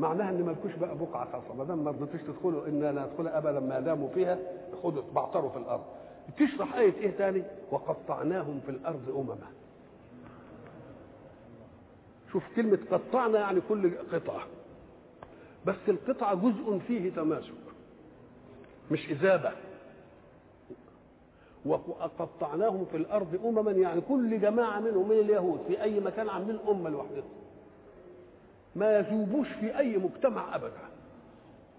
معناها 0.00 0.30
إن 0.30 0.42
ما 0.44 0.50
لكوش 0.50 0.74
بقى 0.74 0.96
بقعة 0.98 1.32
خاصة. 1.32 1.54
ما 1.54 1.64
دام 1.64 1.78
ما 1.84 1.90
رضيتوش 1.90 2.20
تدخلوا 2.20 2.66
أنا 2.66 2.92
لا 2.92 3.06
ندخلها 3.06 3.38
ابدا 3.38 3.60
ما 3.60 3.80
داموا 3.80 4.08
فيها 4.08 4.38
خدوا 4.82 5.02
بعتروا 5.14 5.50
في 5.50 5.56
الأرض. 5.58 5.84
تشرح 6.38 6.74
آية 6.74 6.94
إيه 6.94 7.10
تاني؟ 7.10 7.42
وقطعناهم 7.70 8.60
في 8.66 8.70
الأرض 8.70 9.10
أمما. 9.16 9.46
شوف 12.32 12.42
كلمة 12.56 12.78
قطعنا 12.90 13.38
يعني 13.38 13.60
كل 13.68 13.90
قطعة. 14.12 14.42
بس 15.66 15.76
القطعة 15.88 16.34
جزء 16.34 16.78
فيه 16.86 17.10
تماسك 17.12 17.52
مش 18.90 19.10
إذابة 19.10 19.52
وقطعناهم 21.66 22.84
في 22.84 22.96
الأرض 22.96 23.40
أمما 23.44 23.70
يعني 23.70 24.00
كل 24.00 24.40
جماعة 24.40 24.80
منهم 24.80 25.08
من 25.08 25.18
اليهود 25.18 25.60
في 25.68 25.82
أي 25.82 26.00
مكان 26.00 26.28
عاملين 26.28 26.58
أمة 26.68 26.90
لوحدهم. 26.90 27.24
ما 28.76 28.98
يذوبوش 28.98 29.48
في 29.48 29.78
أي 29.78 29.96
مجتمع 29.98 30.54
أبدا 30.54 30.88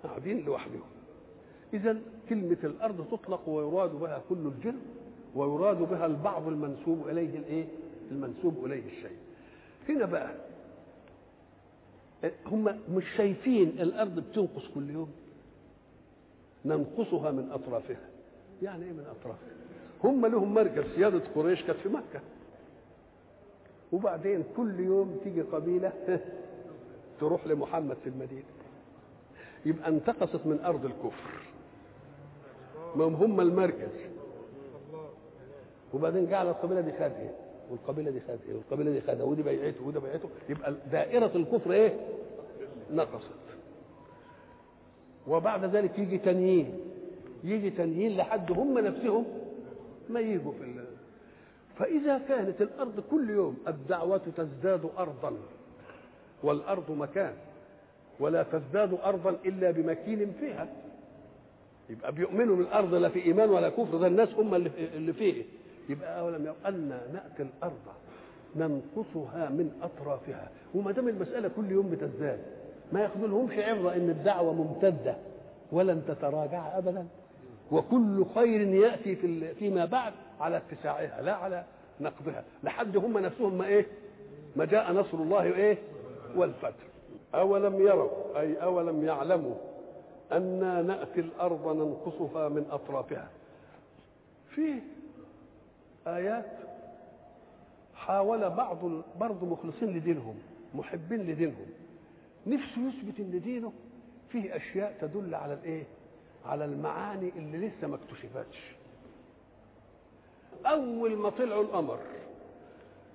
قاعدين 0.03 0.45
لوحدهم 0.45 0.81
إذا 1.73 1.97
كلمة 2.29 2.57
الأرض 2.63 3.07
تطلق 3.11 3.49
ويراد 3.49 3.91
بها 3.91 4.21
كل 4.29 4.35
الجن 4.47 4.79
ويراد 5.35 5.77
بها 5.77 6.05
البعض 6.05 6.47
المنسوب 6.47 7.07
إليه 7.07 7.37
الإيه؟ 7.37 7.65
المنسوب 8.11 8.65
إليه 8.65 8.85
الشيء. 8.85 9.17
هنا 9.89 10.05
بقى 10.05 10.31
هم 12.45 12.79
مش 12.93 13.03
شايفين 13.17 13.67
الأرض 13.67 14.19
بتنقص 14.19 14.67
كل 14.75 14.89
يوم 14.89 15.11
ننقصها 16.65 17.31
من 17.31 17.51
أطرافها 17.51 18.09
يعني 18.61 18.85
إيه 18.85 18.91
من 18.91 19.05
أطرافها؟ 19.19 19.49
هم 20.03 20.25
لهم 20.25 20.53
مركز 20.53 20.83
سيادة 20.95 21.21
قريش 21.35 21.63
كانت 21.63 21.79
في 21.79 21.89
مكة 21.89 22.19
وبعدين 23.91 24.43
كل 24.57 24.79
يوم 24.79 25.19
تيجي 25.23 25.41
قبيلة 25.41 25.93
تروح 27.21 27.47
لمحمد 27.47 27.97
في 28.03 28.09
المدينة. 28.09 28.43
يبقى 29.65 29.89
انتقصت 29.89 30.45
من 30.45 30.59
أرض 30.65 30.85
الكفر. 30.85 31.41
ما 32.95 33.05
هم 33.05 33.41
المركز. 33.41 33.89
وبعدين 35.93 36.27
جعل 36.29 36.47
القبيلة 36.47 36.81
دي 36.81 36.91
خد 36.91 37.01
إيه؟ 37.01 37.35
والقبيلة 37.69 38.11
دي 38.11 38.19
خد 38.19 38.39
إيه؟ 38.47 38.55
والقبيلة 38.55 38.91
دي 38.91 39.01
خدها 39.01 39.23
ودي 39.23 39.43
بيعته 39.43 39.87
وده 39.87 39.99
بيعته. 39.99 40.29
يبقى 40.49 40.75
دائرة 40.91 41.31
الكفر 41.35 41.71
إيه؟ 41.71 41.93
نقصت. 42.91 43.41
وبعد 45.27 45.65
ذلك 45.65 45.99
يجي 45.99 46.17
تنيين. 46.17 46.79
يجي 47.43 47.69
تنيين 47.69 48.17
لحد 48.17 48.51
هم 48.51 48.79
نفسهم 48.79 49.25
ما 50.09 50.19
يجوا 50.19 50.51
في 50.51 50.63
الله 50.63 50.85
فإذا 51.77 52.17
كانت 52.17 52.61
الأرض 52.61 52.99
كل 53.11 53.29
يوم 53.29 53.57
الدعوة 53.67 54.21
تزداد 54.37 54.89
أرضا. 54.97 55.33
والأرض 56.43 56.91
مكان 56.91 57.33
ولا 58.19 58.43
تزداد 58.43 58.93
أرضا 59.05 59.29
إلا 59.45 59.71
بمكين 59.71 60.33
فيها. 60.39 60.67
يبقى 61.89 62.11
بيؤمنوا 62.11 62.55
بالارض 62.55 62.93
لا 62.93 63.09
في 63.09 63.25
إيمان 63.25 63.49
ولا 63.49 63.69
كفر 63.69 63.97
ده 63.97 64.07
الناس 64.07 64.29
هم 64.33 64.55
اللي 64.95 65.13
فيه. 65.13 65.43
يبقى 65.89 66.19
أولم 66.19 66.45
يروا 66.45 66.55
ان 66.67 66.89
ناتي 67.13 67.43
الأرض 67.43 67.79
ننقصها 68.55 69.49
من 69.49 69.71
أطرافها. 69.81 70.49
وما 70.75 70.91
دام 70.91 71.07
المسألة 71.07 71.47
كل 71.55 71.71
يوم 71.71 71.89
بتزداد 71.89 72.39
ما 72.91 73.01
ياخذلهمش 73.01 73.53
عبره 73.57 73.93
إن 73.93 74.09
الدعوة 74.09 74.53
ممتدة 74.53 75.15
ولن 75.71 76.01
تتراجع 76.07 76.77
ابدا. 76.77 77.07
وكل 77.71 78.25
خير 78.35 78.61
يأتي 78.67 79.15
في 79.15 79.53
فيما 79.53 79.85
بعد 79.85 80.13
على 80.39 80.57
اتساعها 80.57 81.21
لا 81.21 81.33
على 81.33 81.63
نقضها. 82.01 82.43
لحد 82.63 82.97
هم 82.97 83.17
نفسهم 83.17 83.57
ما 83.57 83.65
إيه؟ 83.65 83.85
ما 84.55 84.65
جاء 84.65 84.91
نصر 84.93 85.17
الله 85.17 85.43
إيه 85.43 85.77
والفتح. 86.37 86.83
أولم 87.35 87.79
يروا 87.81 88.39
أي 88.39 88.63
أولم 88.63 89.05
يعلموا 89.05 89.55
أنا 90.31 90.81
نأتي 90.81 91.19
الأرض 91.19 91.67
ننقصها 91.67 92.49
من 92.49 92.67
أطرافها. 92.71 93.29
في 94.49 94.79
آيات 96.07 96.45
حاول 97.95 98.49
بعض 98.49 98.77
برضه 99.19 99.45
مخلصين 99.45 99.89
لدينهم 99.97 100.35
محبين 100.75 101.19
لدينهم. 101.19 101.65
نفسه 102.47 102.81
يثبت 102.87 103.19
إن 103.19 103.41
دينه 103.41 103.73
فيه 104.29 104.55
أشياء 104.55 104.97
تدل 105.01 105.35
على 105.35 105.53
الإيه؟ 105.53 105.83
على 106.45 106.65
المعاني 106.65 107.29
اللي 107.35 107.67
لسه 107.67 107.87
ما 107.87 107.95
اكتشفتش 107.95 108.75
أول 110.65 111.15
ما 111.15 111.29
طلعوا 111.29 111.63
القمر 111.63 111.99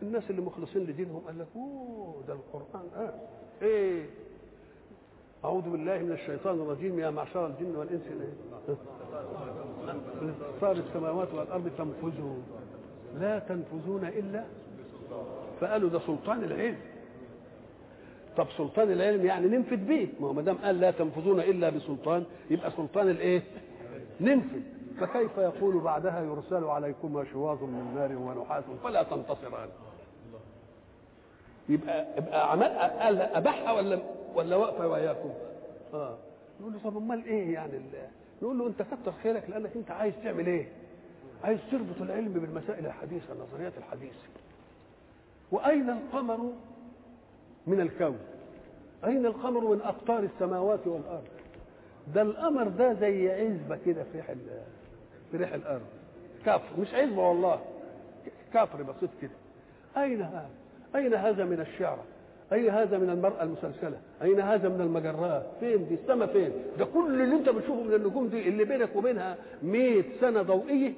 الناس 0.02 0.22
اللي 0.30 0.42
مخلصين 0.42 0.82
لدينهم 0.82 1.18
قال 1.26 1.38
لك 1.38 1.46
أوه 1.56 2.22
ده 2.28 2.34
القرآن 2.34 2.86
آه. 2.96 3.14
إيه؟ 3.62 4.06
أعوذ 5.44 5.62
بالله 5.62 5.98
من 5.98 6.12
الشيطان 6.12 6.60
الرجيم 6.60 6.98
يا 6.98 7.10
معشر 7.10 7.46
الجن 7.46 7.76
والإنس. 7.76 8.02
صار 10.60 10.76
السماوات 10.76 11.34
والأرض 11.34 11.70
تنفذوا 11.78 12.36
لا 13.18 13.38
تنفذون 13.38 14.04
إلا 14.04 14.44
فقالوا 15.60 15.90
ده 15.90 15.98
سلطان 15.98 16.44
العلم. 16.44 16.78
طب 18.36 18.46
سلطان 18.58 18.92
العلم 18.92 19.24
يعني 19.26 19.48
ننفذ 19.48 19.76
به 19.76 20.08
ما 20.20 20.28
هو 20.28 20.32
ما 20.32 20.42
دام 20.42 20.56
قال 20.56 20.80
لا 20.80 20.90
تنفذون 20.90 21.40
إلا 21.40 21.70
بسلطان 21.70 22.24
يبقى 22.50 22.70
سلطان 22.70 23.08
الإيه؟ 23.08 23.42
ننفذ. 24.20 24.75
فكيف 25.00 25.38
يقول 25.38 25.80
بعدها 25.80 26.20
يرسل 26.20 26.64
عليكما 26.64 27.24
شواظ 27.32 27.62
من 27.62 27.92
نار 27.94 28.12
ونحاس 28.16 28.64
فلا 28.84 29.02
تنتصران 29.02 29.68
يبقى 31.68 32.06
يبقى 32.18 32.52
عمل 32.52 32.66
اباحها 33.20 33.72
ولا 33.72 33.98
ولا 34.34 34.56
واقفه 34.56 34.88
وياكم؟ 34.88 35.30
آه 35.94 36.16
نقول 36.60 36.72
له 36.72 36.78
طب 36.84 36.96
أمال 36.96 37.24
إيه 37.24 37.54
يعني 37.54 37.80
نقول 38.42 38.58
له 38.58 38.66
أنت 38.66 38.82
كتر 38.82 39.12
خيرك 39.22 39.50
لأنك 39.50 39.76
أنت 39.76 39.90
عايز 39.90 40.14
تعمل 40.24 40.46
إيه؟ 40.46 40.68
عايز 41.44 41.58
تربط 41.70 42.00
العلم 42.00 42.32
بالمسائل 42.32 42.86
الحديثة 42.86 43.32
النظريات 43.32 43.72
الحديثه 43.78 44.16
وأين 45.52 45.90
القمر 45.90 46.52
من 47.66 47.80
الكون؟ 47.80 48.18
أين 49.04 49.26
القمر 49.26 49.60
من 49.74 49.80
أقطار 49.82 50.18
السماوات 50.18 50.86
والأرض؟ 50.86 51.24
ده 52.14 52.22
القمر 52.22 52.68
ده 52.68 52.92
زي 52.92 53.30
عزبة 53.32 53.78
كده 53.86 54.04
في 54.12 54.32
ال- 54.32 54.62
في 55.30 55.36
ريح 55.36 55.52
الأرض 55.54 55.82
كفر 56.46 56.80
مش 56.80 56.94
عزبه 56.94 57.28
والله 57.28 57.60
كفر 58.54 58.82
بسيط 58.82 59.10
كده 59.22 59.30
أين 59.96 60.22
هذا؟ 60.22 60.48
أين 60.96 61.14
هذا 61.14 61.44
من 61.44 61.60
الشعره؟ 61.60 62.04
أين 62.52 62.70
هذا 62.70 62.98
من 62.98 63.10
المرأة 63.10 63.42
المسلسلة؟ 63.42 63.98
أين 64.22 64.40
هذا 64.40 64.68
من 64.68 64.80
المجرات؟ 64.80 65.46
فين 65.60 65.88
دي؟ 65.88 65.94
السماء 65.94 66.28
فين؟ 66.28 66.50
ده 66.78 66.84
كل 66.84 67.22
اللي 67.22 67.36
أنت 67.36 67.48
بتشوفه 67.48 67.82
من 67.82 67.94
النجوم 67.94 68.28
دي 68.28 68.48
اللي 68.48 68.64
بينك 68.64 68.96
وبينها 68.96 69.36
100 69.62 70.02
سنة 70.20 70.42
ضوئية 70.42 70.92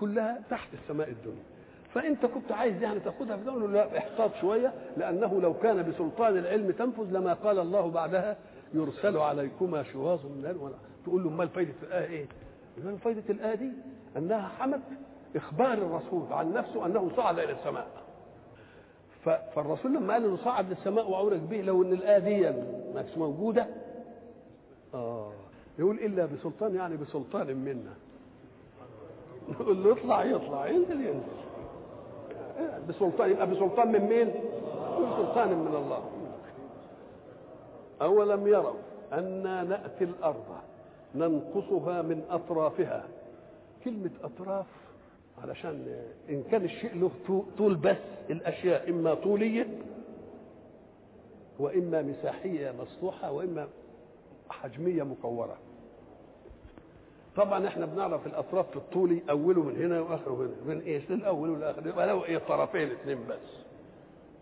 كلها 0.00 0.40
تحت 0.50 0.68
السماء 0.74 1.08
الدنيا. 1.08 1.42
فأنت 1.94 2.26
كنت 2.26 2.52
عايز 2.52 2.82
يعني 2.82 3.00
تاخدها 3.00 3.36
في 3.36 3.44
دولة 3.44 3.66
لا 3.66 3.98
احتاط 3.98 4.30
شوية 4.40 4.72
لأنه 4.96 5.40
لو 5.40 5.54
كان 5.54 5.90
بسلطان 5.90 6.38
العلم 6.38 6.70
تنفذ 6.70 7.10
لما 7.12 7.32
قال 7.34 7.58
الله 7.58 7.90
بعدها 7.90 8.36
يرسل 8.74 9.16
عليكما 9.16 9.82
شواظ 9.82 10.26
من 10.26 10.42
نار 10.42 10.58
ولا 10.58 10.74
تقول 11.04 11.22
له 11.24 11.28
أمال 11.30 11.48
فايدة 11.48 11.72
الآية 11.82 12.06
إيه؟ 12.06 12.26
إذا 12.78 12.96
فايدة 12.96 13.22
الآية 13.30 13.54
دي 13.54 13.70
أنها 14.16 14.48
حمت 14.48 14.80
إخبار 15.36 15.72
الرسول 15.72 16.32
عن 16.32 16.52
نفسه 16.52 16.86
أنه 16.86 17.10
صعد 17.16 17.38
إلى 17.38 17.52
السماء. 17.52 17.86
فالرسول 19.54 19.94
لما 19.94 20.12
قال 20.12 20.24
إنه 20.24 20.36
صعد 20.36 20.70
للسماء 20.70 21.10
وعرج 21.10 21.38
به 21.40 21.60
لو 21.60 21.82
إن 21.82 21.92
الايه 21.92 22.18
دي 22.18 22.50
ما 22.94 23.02
كانتش 23.02 23.18
موجودة 23.18 23.66
آه 24.94 25.32
يقول 25.78 25.98
إلا 25.98 26.26
بسلطان 26.26 26.74
يعني 26.74 26.96
بسلطان 26.96 27.56
منا 27.56 27.94
نقول 29.48 29.84
له 29.84 29.92
اطلع 29.92 30.24
يطلع 30.24 30.66
ينزل 30.66 31.00
ينزل 31.00 31.42
بسلطان 32.88 33.30
يبقى 33.30 33.46
بسلطان 33.50 33.92
من 33.92 34.00
مين؟ 34.00 34.28
بسلطان 35.06 35.48
من 35.48 35.74
الله 35.74 36.04
أولم 38.02 38.46
يروا 38.46 38.74
أنا 39.12 39.62
نأتي 39.62 40.04
الأرض 40.04 40.44
ننقصها 41.14 42.02
من 42.02 42.22
أطرافها. 42.30 43.04
كلمة 43.84 44.10
أطراف 44.22 44.66
علشان 45.42 46.04
إن 46.30 46.42
كان 46.50 46.64
الشيء 46.64 46.94
له 46.94 47.10
طو- 47.28 47.58
طول 47.58 47.74
بس 47.74 47.96
الأشياء 48.30 48.90
إما 48.90 49.14
طولية 49.14 49.66
وإما 51.58 52.02
مساحية 52.02 52.70
مسطوحة 52.80 53.32
وإما 53.32 53.68
حجمية 54.50 55.02
مكورة. 55.02 55.56
طبعا 57.36 57.66
إحنا 57.68 57.86
بنعرف 57.86 58.26
الأطراف 58.26 58.70
في 58.70 58.76
الطولي 58.76 59.22
أوله 59.30 59.62
من 59.62 59.76
هنا 59.82 60.00
وآخره 60.00 60.34
هنا. 60.34 60.74
من 60.74 60.80
إيش؟ 60.80 61.10
للاول 61.10 61.50
والآخر. 61.50 61.86
يبقى 61.86 62.06
له 62.06 62.24
إيه؟ 62.24 62.38
طرفين 62.38 62.90
اثنين 62.90 63.18
بس. 63.28 63.64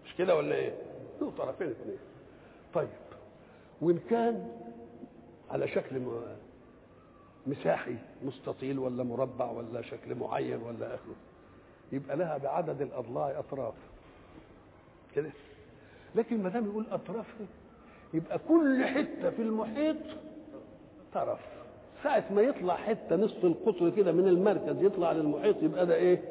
مش 0.04 0.14
كده 0.16 0.36
ولا 0.36 0.54
إيه؟ 0.54 0.72
له 1.20 1.30
طرفين 1.38 1.68
اثنين. 1.70 1.98
طيب. 2.74 2.88
وإن 3.82 3.98
كان 4.10 4.48
على 5.50 5.68
شكل 5.68 5.98
مساحي 7.46 7.96
مستطيل 8.24 8.78
ولا 8.78 9.04
مربع 9.04 9.50
ولا 9.50 9.82
شكل 9.82 10.14
معين 10.14 10.62
ولا 10.62 10.86
آخره. 10.94 11.14
يبقى 11.92 12.16
لها 12.16 12.38
بعدد 12.38 12.82
الأضلاع 12.82 13.38
أطراف. 13.38 13.74
كده؟ 15.14 15.30
لكن 16.14 16.42
ما 16.42 16.48
دام 16.48 16.64
يقول 16.66 16.84
أطراف 16.90 17.26
يبقى 18.14 18.38
كل 18.48 18.84
حتة 18.84 19.30
في 19.30 19.42
المحيط 19.42 19.96
طرف. 21.14 21.38
ساعة 22.02 22.24
ما 22.34 22.42
يطلع 22.42 22.74
حتة 22.76 23.16
نصف 23.16 23.44
القطر 23.44 23.90
كده 23.90 24.12
من 24.12 24.28
المركز 24.28 24.82
يطلع 24.82 25.12
للمحيط 25.12 25.62
يبقى 25.62 25.86
ده 25.86 25.94
إيه؟ 25.94 26.22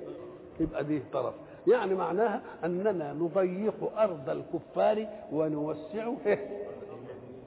يبقى 0.60 0.84
دي 0.84 1.02
طرف. 1.14 1.34
يعني 1.68 1.96
معناها 1.96 2.42
أننا 2.64 3.14
نضيق 3.14 3.98
أرض 4.00 4.30
الكفار 4.30 5.08
ونوسع 5.32 6.14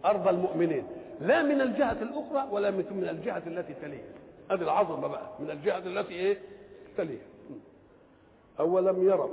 أرض 0.04 0.28
المؤمنين. 0.28 0.84
لا 1.22 1.42
من 1.42 1.60
الجهة 1.60 2.02
الأخرى 2.02 2.48
ولا 2.50 2.70
من 2.70 3.08
الجهة 3.10 3.42
التي 3.46 3.74
تليها 3.74 4.12
هذه 4.50 4.62
العظمة 4.62 5.08
بقى. 5.08 5.26
من 5.40 5.50
الجهة 5.50 5.78
التي 5.78 6.14
إيه؟ 6.14 6.38
تليها 6.96 7.24
أولم 8.60 9.08
يروا 9.08 9.28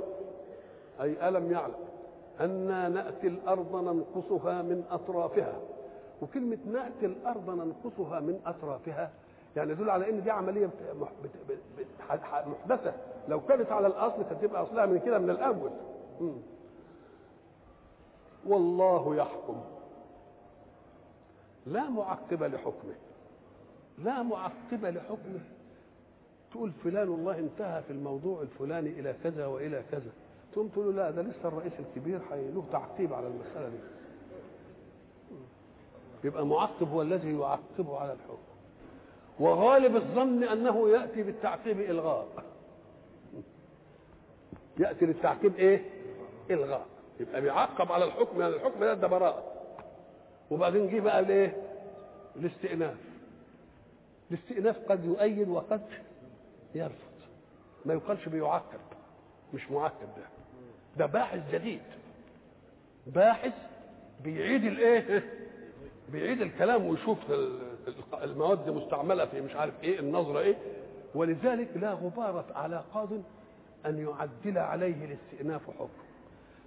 أي 1.02 1.28
ألم 1.28 1.52
يعلم 1.52 1.74
أنا 2.40 2.88
نأتي 2.88 3.26
الأرض 3.26 3.76
ننقصها 3.76 4.62
من 4.62 4.84
أطرافها. 4.90 5.60
وكلمة 6.22 6.58
نأتي 6.72 7.06
الأرض 7.06 7.50
ننقصها 7.50 8.20
من 8.20 8.40
أطرافها 8.46 9.10
يعني 9.56 9.72
يدل 9.72 9.90
على 9.90 10.10
إن 10.10 10.22
دي 10.22 10.30
عملية 10.30 10.70
محدثة. 12.46 12.92
لو 13.28 13.40
كانت 13.40 13.72
على 13.72 13.86
الأصل 13.86 14.22
كانت 14.22 14.42
تبقى 14.44 14.62
أصلها 14.62 14.86
من 14.86 14.98
كده 14.98 15.18
من 15.18 15.30
الأول. 15.30 15.70
والله 18.46 19.16
يحكم. 19.16 19.60
لا 21.66 21.90
معقب 21.90 22.42
لحكمه. 22.42 22.94
لا 23.98 24.22
معقب 24.22 24.84
لحكمه. 24.84 25.40
تقول 26.50 26.72
فلان 26.84 27.08
والله 27.08 27.38
انتهى 27.38 27.82
في 27.82 27.90
الموضوع 27.92 28.42
الفلاني 28.42 28.90
إلى 28.90 29.14
كذا 29.24 29.46
وإلى 29.46 29.82
كذا. 29.90 30.10
تقوم 30.52 30.68
تقول 30.68 30.86
له 30.86 30.92
لا 31.02 31.10
ده 31.10 31.22
لسه 31.22 31.48
الرئيس 31.48 31.72
الكبير 31.78 32.20
له 32.30 32.64
تعقيب 32.72 33.14
على 33.14 33.26
المسألة 33.26 33.68
دي. 33.68 33.78
يبقى 36.24 36.46
معقب 36.46 36.88
هو 36.88 37.02
الذي 37.02 37.38
يعقبه 37.38 37.98
على 37.98 38.12
الحكم. 38.12 38.50
وغالب 39.40 39.96
الظن 39.96 40.44
أنه 40.44 40.88
يأتي 40.88 41.22
بالتعقيب 41.22 41.80
إلغاء. 41.80 42.28
يأتي 44.78 45.06
للتعقيب 45.06 45.56
إيه؟ 45.56 45.84
إلغاء. 46.50 46.86
يبقى 47.20 47.40
بيعقب 47.40 47.92
على 47.92 48.04
الحكم 48.04 48.40
يعني 48.40 48.54
الحكم 48.54 48.80
ده, 48.80 48.94
ده 48.94 49.06
براءة. 49.06 49.59
وبعدين 50.50 50.90
جه 50.90 51.00
بقى 51.00 51.20
الايه؟ 51.20 51.56
الاستئناف. 52.36 52.96
الاستئناف 54.30 54.76
قد 54.88 55.04
يؤيد 55.04 55.48
وقد 55.48 55.82
يرفض. 56.74 56.94
ما 57.84 57.94
يقالش 57.94 58.28
بيعقب 58.28 58.80
مش 59.54 59.70
معقب 59.70 60.08
ده. 60.16 60.24
ده 60.96 61.06
باحث 61.06 61.54
جديد. 61.54 61.82
باحث 63.06 63.52
بيعيد 64.24 64.64
الايه؟ 64.64 65.24
بيعيد 66.12 66.40
الكلام 66.42 66.86
ويشوف 66.86 67.18
المواد 68.22 68.70
مستعملة 68.70 69.26
في 69.26 69.40
مش 69.40 69.54
عارف 69.54 69.74
إيه 69.84 70.00
النظرة 70.00 70.38
إيه. 70.40 70.56
ولذلك 71.14 71.68
لا 71.76 71.92
غبار 71.92 72.44
على 72.54 72.84
قاض 72.94 73.08
أن 73.86 73.98
يعدل 74.08 74.58
عليه 74.58 75.04
الاستئناف 75.04 75.62
حكم. 75.70 75.88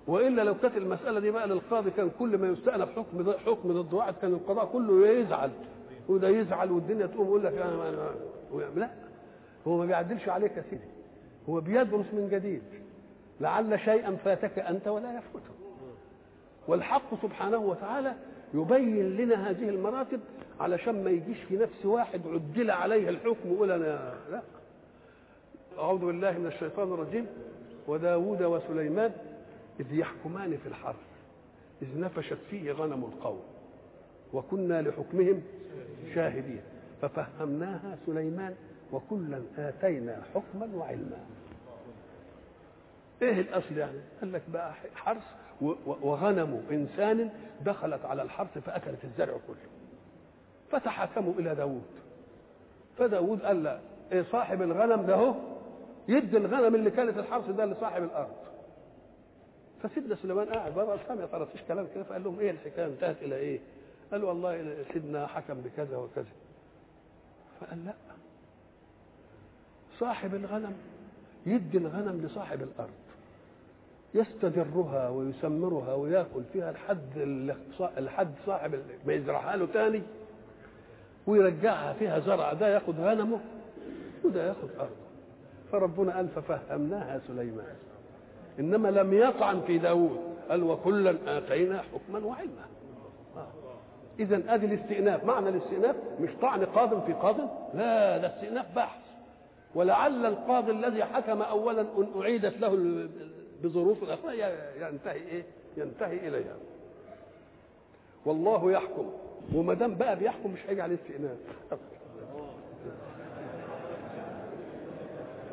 وإلا 0.08 0.42
لو 0.42 0.56
كانت 0.62 0.78
المسألة 0.78 1.20
دي 1.20 1.32
بقى 1.32 1.48
للقاضي 1.48 1.92
كان 1.92 2.12
كل 2.20 2.38
ما 2.38 2.48
يستأنف 2.48 2.90
حكم 2.96 3.32
حكم 3.46 3.82
ضد 3.82 3.94
واحد 3.94 4.14
كان 4.22 4.34
القضاء 4.34 4.66
كله 4.66 5.08
يزعل. 5.08 5.52
وده 6.10 6.28
يزعل 6.28 6.72
والدنيا 6.72 7.06
تقوم 7.06 7.28
يقول 7.28 7.44
لك 7.44 7.54
أنا 7.54 8.10
لا. 8.76 8.90
هو 9.68 9.78
ما 9.78 9.86
بيعدلش 9.86 10.30
عليك 10.30 10.58
يا 10.58 10.64
سيدي. 10.70 10.84
هو 11.50 11.60
بيدرس 11.60 12.06
من 12.14 12.30
جديد. 12.32 12.62
لعل 13.42 13.80
شيئا 13.80 14.16
فاتك 14.26 14.60
أنت 14.60 14.88
ولا 14.88 15.18
يفوته. 15.18 15.54
والحق 16.68 17.22
سبحانه 17.22 17.58
وتعالى 17.58 18.14
يبين 18.54 19.18
لنا 19.18 19.50
هذه 19.50 19.70
المراتب 19.70 20.20
علشان 20.60 21.04
ما 21.04 21.10
يجيش 21.10 21.38
في 21.50 21.58
نفس 21.58 21.86
واحد 21.86 22.22
عدل 22.28 22.72
عليه 22.72 23.10
الحكم 23.10 23.52
ويقول 23.52 23.72
أنا 23.72 24.14
لا. 24.32 24.42
أعوذ 25.80 26.06
بالله 26.06 26.38
من 26.38 26.46
الشيطان 26.48 26.94
الرجيم. 26.94 27.28
وداود 27.88 28.44
وسليمان 28.44 29.12
إذ 29.80 29.94
يحكمان 29.94 30.58
في 30.58 30.68
الحرث 30.70 30.96
إذ 31.82 32.00
نفشت 32.00 32.38
فيه 32.50 32.72
غنم 32.72 33.04
القوم 33.04 33.42
وكنا 34.34 34.82
لحكمهم 34.82 35.42
شاهدين 36.16 36.62
ففهمناها 37.02 37.98
سليمان 38.06 38.56
وكلا 38.92 39.42
آتينا 39.58 40.22
حكما 40.36 40.70
وعلما. 40.76 41.18
إيه 43.22 43.42
الأصل 43.42 43.78
يعني؟ 43.78 44.00
قال 44.22 44.34
لك 44.34 44.42
بقى 44.54 44.74
حرث 44.96 45.24
وغنم 45.86 46.64
إنسان 46.72 47.30
دخلت 47.66 48.06
على 48.06 48.22
الحرث 48.22 48.58
فأكلت 48.58 49.04
الزرع 49.04 49.34
كله 49.48 49.56
فتحاكموا 50.72 51.34
إلى 51.34 51.56
داود 51.56 51.84
فداود 52.98 53.42
قال 53.42 53.64
لا 53.64 53.80
إيه 54.12 54.26
صاحب 54.32 54.62
الغنم 54.62 55.06
ده 55.06 55.16
هو؟ 55.16 55.34
يدي 56.08 56.38
الغنم 56.38 56.76
اللي 56.76 56.92
كانت 56.92 57.18
الحرث 57.18 57.50
ده 57.50 57.66
لصاحب 57.66 58.04
الأرض. 58.04 58.34
فسيدنا 59.84 60.16
سليمان 60.16 60.50
قاعد 60.50 60.74
بره 60.74 61.00
سامع 61.08 61.26
طرطيش 61.26 61.62
كلام 61.68 61.88
كده؟ 61.96 62.04
فقال 62.04 62.24
لهم 62.24 62.40
إيه 62.40 62.52
الحكاية؟ 62.52 62.86
انتهت 62.86 63.22
إلى 63.22 63.36
إيه؟ 63.36 63.60
قالوا 64.12 64.30
والله 64.30 64.76
سيدنا 64.94 65.28
حكم 65.28 65.54
بكذا 65.62 65.98
وكذا. 65.98 66.26
فقال 67.62 67.86
لا. 67.86 67.94
صاحب 70.00 70.36
الغنم 70.36 70.74
يدي 71.46 71.78
الغنم 71.78 72.26
لصاحب 72.26 72.62
الأرض. 72.62 72.94
يستدرها 74.14 75.10
ويسمرها 75.10 75.94
ويأكل 75.94 76.44
فيها 76.54 76.72
لحد 76.72 77.18
لحد 77.98 78.34
صاحب 78.46 78.80
ما 79.06 79.14
يزرعها 79.14 79.56
له 79.56 79.68
تاني 79.74 80.02
ويرجعها 81.28 81.94
فيها 81.94 82.20
زرع. 82.20 82.54
ده 82.54 82.68
ياخد 82.68 83.00
غنمه 83.00 83.40
وده 84.26 84.48
ياخد 84.48 84.70
أرضه. 84.80 85.04
فربنا 85.72 86.16
قال 86.16 86.28
ففهمناها 86.28 87.22
سليمان. 87.28 87.76
إنما 88.60 88.88
لم 88.88 89.14
يطعن 89.14 89.62
في 89.68 89.78
داود. 89.78 90.20
قال 90.50 90.64
وكلا 90.64 91.38
آتينا 91.38 91.82
حكما 91.82 92.26
وعلما. 92.26 92.66
اذا 94.20 94.44
أدي 94.54 94.66
الاستئناف. 94.66 95.24
معنى 95.24 95.50
الاستئناف 95.50 95.96
مش 96.22 96.30
طعن 96.42 96.66
قاض 96.66 97.06
في 97.06 97.14
قاض؟ 97.14 97.38
لا 97.74 98.18
ده 98.18 98.36
استئناف 98.36 98.76
بحث. 98.76 99.00
ولعل 99.76 100.26
القاضي 100.26 100.72
الذي 100.72 101.04
حكم 101.04 101.42
اولا 101.42 101.82
أن 101.82 102.22
أعيدت 102.22 102.58
له 102.60 103.08
بظروف 103.64 104.04
أخرى 104.04 104.40
ينتهي 104.82 105.16
إيه؟ 105.32 105.44
ينتهي 105.78 106.28
إليها. 106.28 106.56
والله 108.26 108.72
يحكم. 108.72 109.12
وما 109.56 109.74
دام 109.74 109.96
بقى 109.96 110.16
بيحكم 110.16 110.52
مش 110.52 110.60
هيجي 110.68 110.82
عليه 110.82 110.96
استئناف 110.96 111.38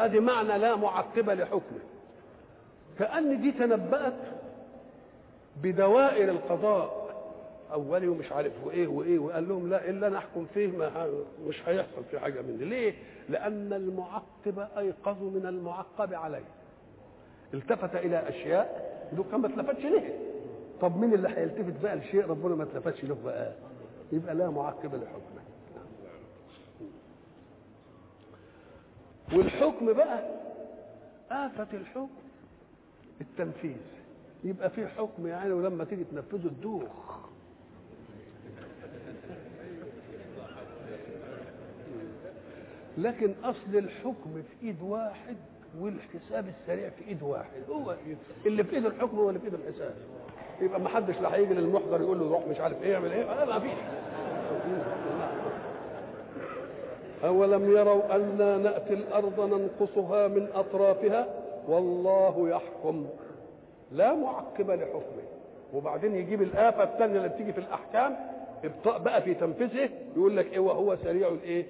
أدي 0.01 0.21
معنى 0.21 0.59
لا 0.59 0.77
معقب 0.77 1.31
لحكمه. 1.31 1.81
كأن 3.01 3.41
دي 3.41 3.53
تنبأت 3.53 4.19
بدوائر 5.63 6.31
القضاء. 6.31 7.11
أولي 7.73 8.09
ومش 8.09 8.33
عارف 8.33 8.53
وإيه 8.65 8.87
وإيه 8.89 9.19
وقال 9.19 9.49
لهم 9.49 9.71
لا 9.71 9.89
إلا 9.91 10.09
نحكم 10.09 10.47
فيه 10.55 10.67
ما 10.67 11.07
مش 11.47 11.69
هيحصل 11.69 12.05
في 12.11 12.19
حاجة 12.21 12.43
مني. 12.43 12.65
ليه؟ 12.65 12.95
لأن 13.29 13.73
المعقب 13.73 14.59
أيقظ 14.79 15.23
من 15.23 15.47
المعقب 15.47 16.15
عليه 16.15 16.45
التفت 17.55 17.95
إلى 17.97 18.29
أشياء 18.29 18.91
دول 19.13 19.25
كان 19.31 19.41
ما 19.41 19.47
اتلفتش 19.49 19.83
ليه؟ 19.85 20.19
طب 20.81 20.97
مين 21.01 21.15
اللي 21.15 21.29
هيلتفت 21.29 21.83
بقى 21.83 21.97
لشيء 21.97 22.27
ربنا 22.27 22.55
ما 22.55 22.63
اتلفتش 22.65 23.05
له 23.05 23.17
بقى؟ 23.25 23.53
يبقى 24.13 24.35
لا 24.35 24.51
معقب 24.51 24.95
لحكمه. 24.95 25.41
والحكم 29.37 29.93
بقى 29.93 30.23
آفة 31.31 31.67
الحكم. 31.73 32.09
التنفيذ. 33.21 33.77
يبقى 34.45 34.71
في 34.71 34.87
حكم 34.87 35.27
يعني 35.27 35.53
ولما 35.53 35.85
تيجي 35.85 36.05
تنفذه 36.05 36.49
تدوخ. 36.49 37.21
لكن 42.99 43.35
أصل 43.45 43.75
الحكم 43.79 44.43
في 44.43 44.67
إيد 44.67 44.83
واحد 44.83 45.37
والحساب 45.81 46.47
السريع 46.49 46.89
في 46.91 47.09
إيد 47.09 47.23
واحد. 47.23 47.63
هو 47.71 47.97
اللي 48.47 48.65
في 48.65 48.77
إيد 48.77 48.87
الحكم 48.87 49.19
هو 49.19 49.29
اللي 49.29 49.41
في 49.41 49.47
إيد 49.47 49.55
الحساب. 49.55 49.95
يبقى 50.61 50.81
ما 50.81 50.89
حدش 50.89 51.21
لا 51.21 51.35
هيجي 51.35 51.55
للمحضر 51.55 52.01
يقول 52.01 52.19
له 52.19 52.29
روح 52.31 52.47
مش 52.47 52.61
عارف 52.61 52.83
إيه 52.83 52.93
يعمل 52.93 53.13
إيه؟ 53.13 53.45
ما 53.45 53.61
فيش 53.61 53.73
أولم 57.25 57.71
يروا 57.71 58.17
أنا 58.17 58.57
نأتي 58.57 58.95
الأرض 58.95 59.41
ننقصها 59.41 60.29
من 60.29 60.49
أطرافها؟ 60.55 61.27
والله 61.69 62.49
يحكم. 62.51 63.07
لا 63.93 64.15
معقب 64.15 64.71
لحكمه. 64.71 65.23
وبعدين 65.75 66.15
يجيب 66.15 66.43
الآفة 66.43 66.83
الثانية 66.83 67.17
اللي 67.17 67.29
بتيجي 67.29 67.53
في 67.53 67.59
الأحكام 67.61 68.17
بقى 68.87 69.23
في 69.23 69.35
تنفيذه 69.35 69.91
يقول 70.17 70.37
لك 70.37 70.47
إيه 70.53 70.59
وهو 70.59 70.97
سريع 70.97 71.29
الإيه؟ 71.29 71.67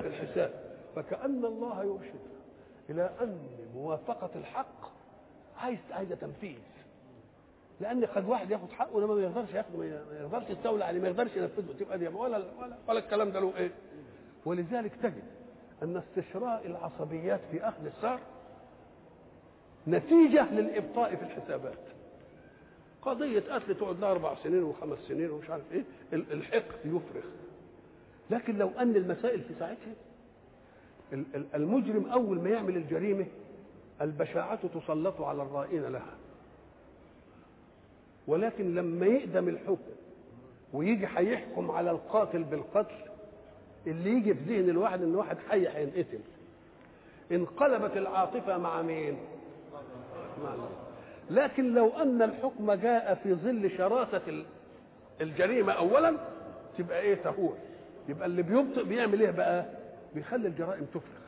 الحساب. 0.00 0.50
فكأن 0.96 1.44
الله 1.44 1.84
يرشد 1.84 2.20
إلى 2.90 3.10
أن 3.22 3.38
موافقة 3.74 4.30
الحق 4.36 4.90
عايز 5.58 5.78
عايزة 5.92 6.14
تنفيذ. 6.14 6.58
لأن 7.80 8.04
قد 8.04 8.28
واحد 8.28 8.50
ياخد 8.50 8.70
حقه 8.70 9.00
لما 9.00 9.14
ما 9.14 9.22
يقدرش 9.22 9.54
ياخده 9.54 9.78
ما 9.78 9.86
يقدرش 10.20 10.50
يستولى 10.50 10.84
عليه 10.84 11.00
ما 11.00 11.08
يقدرش 11.08 11.36
ينفذه. 11.36 11.78
تبقى 11.80 11.98
دي 11.98 12.08
ولا 12.08 12.36
ولا 12.36 12.76
ولا 12.88 12.98
الكلام 12.98 13.30
ده 13.30 13.40
له 13.40 13.52
إيه؟ 13.56 13.70
ولذلك 14.46 14.92
تجد 15.02 15.22
أن 15.82 15.96
استشراء 15.96 16.66
العصبيات 16.66 17.40
في 17.50 17.68
أخذ 17.68 17.86
الثار 17.86 18.20
نتيجة 19.88 20.52
للإبطاء 20.52 21.16
في 21.16 21.22
الحسابات. 21.22 21.78
قضية 23.02 23.40
قتل 23.40 23.74
تقعد 23.74 24.00
لها 24.00 24.10
أربع 24.10 24.34
سنين 24.44 24.62
وخمس 24.62 24.98
سنين 25.08 25.30
ومش 25.30 25.50
عارف 25.50 25.62
إيه 25.72 25.82
الحقد 26.12 26.78
يفرخ. 26.84 27.24
لكن 28.30 28.58
لو 28.58 28.70
أن 28.78 28.96
المسائل 28.96 29.40
في 29.40 29.54
ساعتها 29.58 29.94
المجرم 31.54 32.06
أول 32.10 32.40
ما 32.40 32.50
يعمل 32.50 32.76
الجريمة 32.76 33.26
البشاعة 34.00 34.68
تسلط 34.68 35.20
على 35.20 35.42
الرائين 35.42 35.82
لها. 35.82 36.14
ولكن 38.26 38.74
لما 38.74 39.06
يقدم 39.06 39.48
الحكم 39.48 39.92
ويجي 40.72 41.06
هيحكم 41.16 41.70
على 41.70 41.90
القاتل 41.90 42.42
بالقتل 42.44 42.94
اللي 43.86 44.10
يجي 44.10 44.34
في 44.34 44.40
ذهن 44.40 44.70
الواحد 44.70 45.02
إن 45.02 45.14
واحد 45.14 45.38
حي 45.48 45.68
هينقتل 45.68 46.20
انقلبت 47.32 47.96
العاطفة 47.96 48.58
مع 48.58 48.82
مين؟ 48.82 49.16
لكن 51.30 51.74
لو 51.74 51.88
أن 51.88 52.22
الحكم 52.22 52.72
جاء 52.72 53.14
في 53.22 53.34
ظل 53.34 53.70
شراسة 53.78 54.44
الجريمة 55.20 55.72
اولا 55.72 56.16
تبقى 56.78 57.00
إيه 57.00 57.14
تهور 57.14 57.56
يبقى 58.08 58.26
اللي 58.26 58.42
بيبطئ 58.42 58.84
بيعمل 58.84 59.20
إيه 59.20 59.30
بقى؟ 59.30 59.64
بيخلي 60.14 60.48
الجرائم 60.48 60.84
تفرخ 60.84 61.18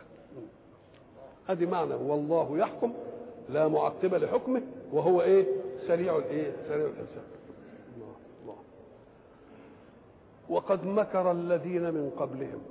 ادي 1.48 1.66
معنى 1.66 1.94
والله 1.94 2.58
يحكم 2.58 2.92
لا 3.48 3.68
معقب 3.68 4.14
لحكمه 4.14 4.62
وهو 4.92 5.22
إيه؟ 5.22 5.46
سريع 5.86 6.16
الايه؟ 6.16 6.52
سريع 6.68 6.86
الحساب 6.86 7.24
الله 7.96 8.14
الله 8.42 8.56
وقد 10.48 10.84
مكر 10.86 11.32
الذين 11.32 11.82
من 11.82 12.10
قبلهم 12.18 12.62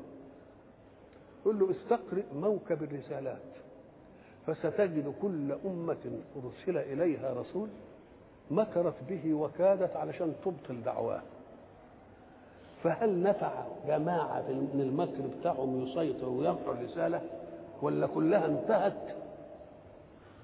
قل 1.46 1.60
له 1.60 1.72
استقرئ 1.72 2.24
موكب 2.36 2.84
الرسالات 2.84 3.42
فستجد 4.54 5.14
كل 5.22 5.52
أمة 5.66 6.20
أرسل 6.36 6.78
إليها 6.78 7.34
رسول 7.34 7.70
مكرت 8.52 8.96
به 9.10 9.34
وكادت 9.34 9.96
علشان 9.96 10.34
تبطل 10.46 10.84
دعواه. 10.84 11.22
فهل 12.84 13.24
نفع 13.24 13.52
جماعة 13.88 14.50
من 14.50 14.82
المكر 14.82 15.40
بتاعهم 15.40 15.88
يسيطر 15.88 16.30
ويرفع 16.30 16.72
الرسالة 16.72 17.22
ولا 17.82 18.08
كلها 18.08 18.46
انتهت 18.46 19.16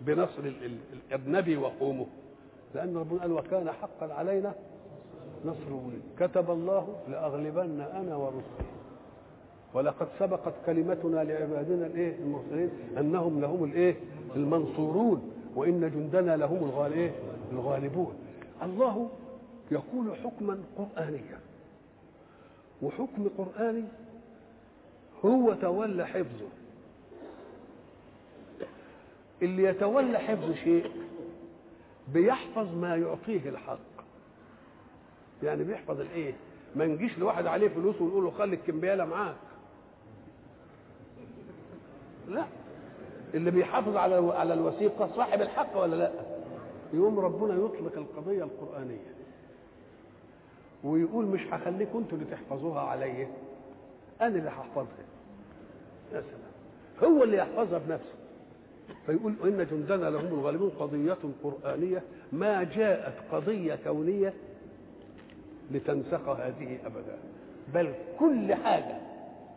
بنصر 0.01 0.51
الأجنبي 0.93 1.57
وقومه؟ 1.57 2.05
لأن 2.75 2.97
ربنا 2.97 3.21
قال 3.21 3.31
وكان 3.31 3.71
حقا 3.71 4.13
علينا 4.13 4.53
نصر. 5.45 5.79
كتب 6.19 6.51
الله 6.51 6.95
لأغلبن 7.09 7.81
أنا 7.81 8.15
ورسلي. 8.15 8.74
ولقد 9.75 10.07
سبقت 10.19 10.53
كلمتنا 10.65 11.23
لعبادنا 11.23 11.85
الايه 11.85 12.15
المرسلين 12.19 12.69
انهم 12.97 13.41
لهم 13.41 13.63
الايه 13.63 13.95
المنصورون 14.35 15.31
وان 15.55 15.79
جندنا 15.91 16.37
لهم 16.37 16.57
الغالبين 16.69 17.11
الغالبون. 17.51 18.13
الله 18.63 19.09
يقول 19.71 20.15
حكما 20.23 20.57
قرآنيا 20.77 21.39
وحكم 22.81 23.27
قرآني 23.37 23.83
هو 25.25 25.53
تولى 25.53 26.05
حفظه. 26.07 26.47
اللي 29.41 29.63
يتولى 29.63 30.17
حفظ 30.19 30.51
شيء 30.53 30.91
بيحفظ 32.13 32.77
ما 32.77 32.95
يعطيه 32.95 33.49
الحق. 33.49 33.79
يعني 35.43 35.63
بيحفظ 35.63 35.99
الايه؟ 35.99 36.33
ما 36.75 36.85
نجيش 36.85 37.17
لواحد 37.17 37.45
عليه 37.45 37.67
فلوس 37.67 38.01
ونقول 38.01 38.23
له 38.23 38.31
خلي 38.31 38.55
الكمبيالة 38.55 39.05
معاك 39.05 39.35
لا. 42.29 42.45
اللي 43.33 43.51
بيحافظ 43.51 43.97
على 43.97 44.15
على 44.33 44.53
الوثيقة 44.53 45.09
صاحب 45.15 45.41
الحق 45.41 45.81
ولا 45.81 45.95
لا؟ 45.95 46.11
يقوم 46.93 47.19
ربنا 47.19 47.53
يطلق 47.53 47.97
القضية 47.97 48.43
القرآنية. 48.43 49.15
ويقول 50.83 51.25
مش 51.25 51.41
هخليكم 51.51 51.97
أنتوا 51.97 52.17
اللي 52.17 52.29
تحفظوها 52.31 52.81
عليا 52.81 53.27
أنا 54.21 54.35
اللي 54.35 54.49
هحفظها. 54.49 55.05
يا 56.13 56.21
سلام. 56.21 57.11
هو 57.13 57.23
اللي 57.23 57.37
يحفظها 57.37 57.77
بنفسه. 57.79 58.15
فيقول 59.05 59.33
إن 59.43 59.67
جندنا 59.71 60.09
لهم 60.09 60.25
الغالبون 60.39 60.69
قضية 60.69 61.17
قرآنية 61.43 62.03
ما 62.31 62.63
جاءت 62.63 63.13
قضية 63.31 63.79
كونية 63.83 64.33
لتنسخ 65.71 66.29
هذه 66.29 66.77
أبدا. 66.85 67.17
بل 67.73 67.93
كل 68.19 68.53
حاجة 68.53 68.97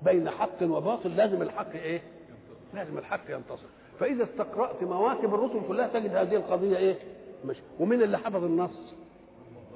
بين 0.03 0.31
حق 0.31 0.63
وباطل 0.63 1.17
لازم 1.17 1.43
الحق 1.43 1.73
إيه؟ 1.73 2.01
لازم 2.75 2.99
الحق 2.99 3.31
ينتصر. 3.31 3.67
فإذا 4.01 4.25
استقرأت 4.25 4.83
مواكب 4.83 5.35
الرسل 5.35 5.61
كلها 5.69 5.89
تجد 5.89 6.15
هذه 6.17 6.37
القضية 6.37 6.77
إيه؟ 6.77 6.99
مش. 7.45 7.57
ومين 7.81 8.03
اللي 8.03 8.19
حفظ 8.19 8.45
النص؟ 8.45 8.95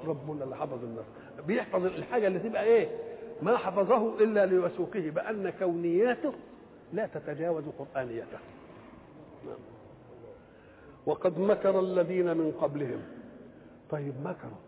ربنا 0.05 0.43
اللي 0.43 0.55
حفظ 0.55 0.83
النص. 0.83 1.05
بيحفظ 1.47 1.85
الحاجة 1.85 2.27
اللي 2.27 2.39
تبقى 2.39 2.63
إيه؟ 2.63 2.87
ما 3.41 3.57
حفظه 3.57 4.19
إلا 4.19 4.45
لوثوقه 4.45 5.09
بأن 5.09 5.49
كونياته 5.59 6.33
لا 6.93 7.07
تتجاوز 7.07 7.63
قرآنيته. 7.79 8.37
وقد 11.05 11.39
مكر 11.39 11.79
الذين 11.79 12.37
من 12.37 12.51
قبلهم. 12.61 13.01
طيب 13.89 14.13
مكروا. 14.23 14.63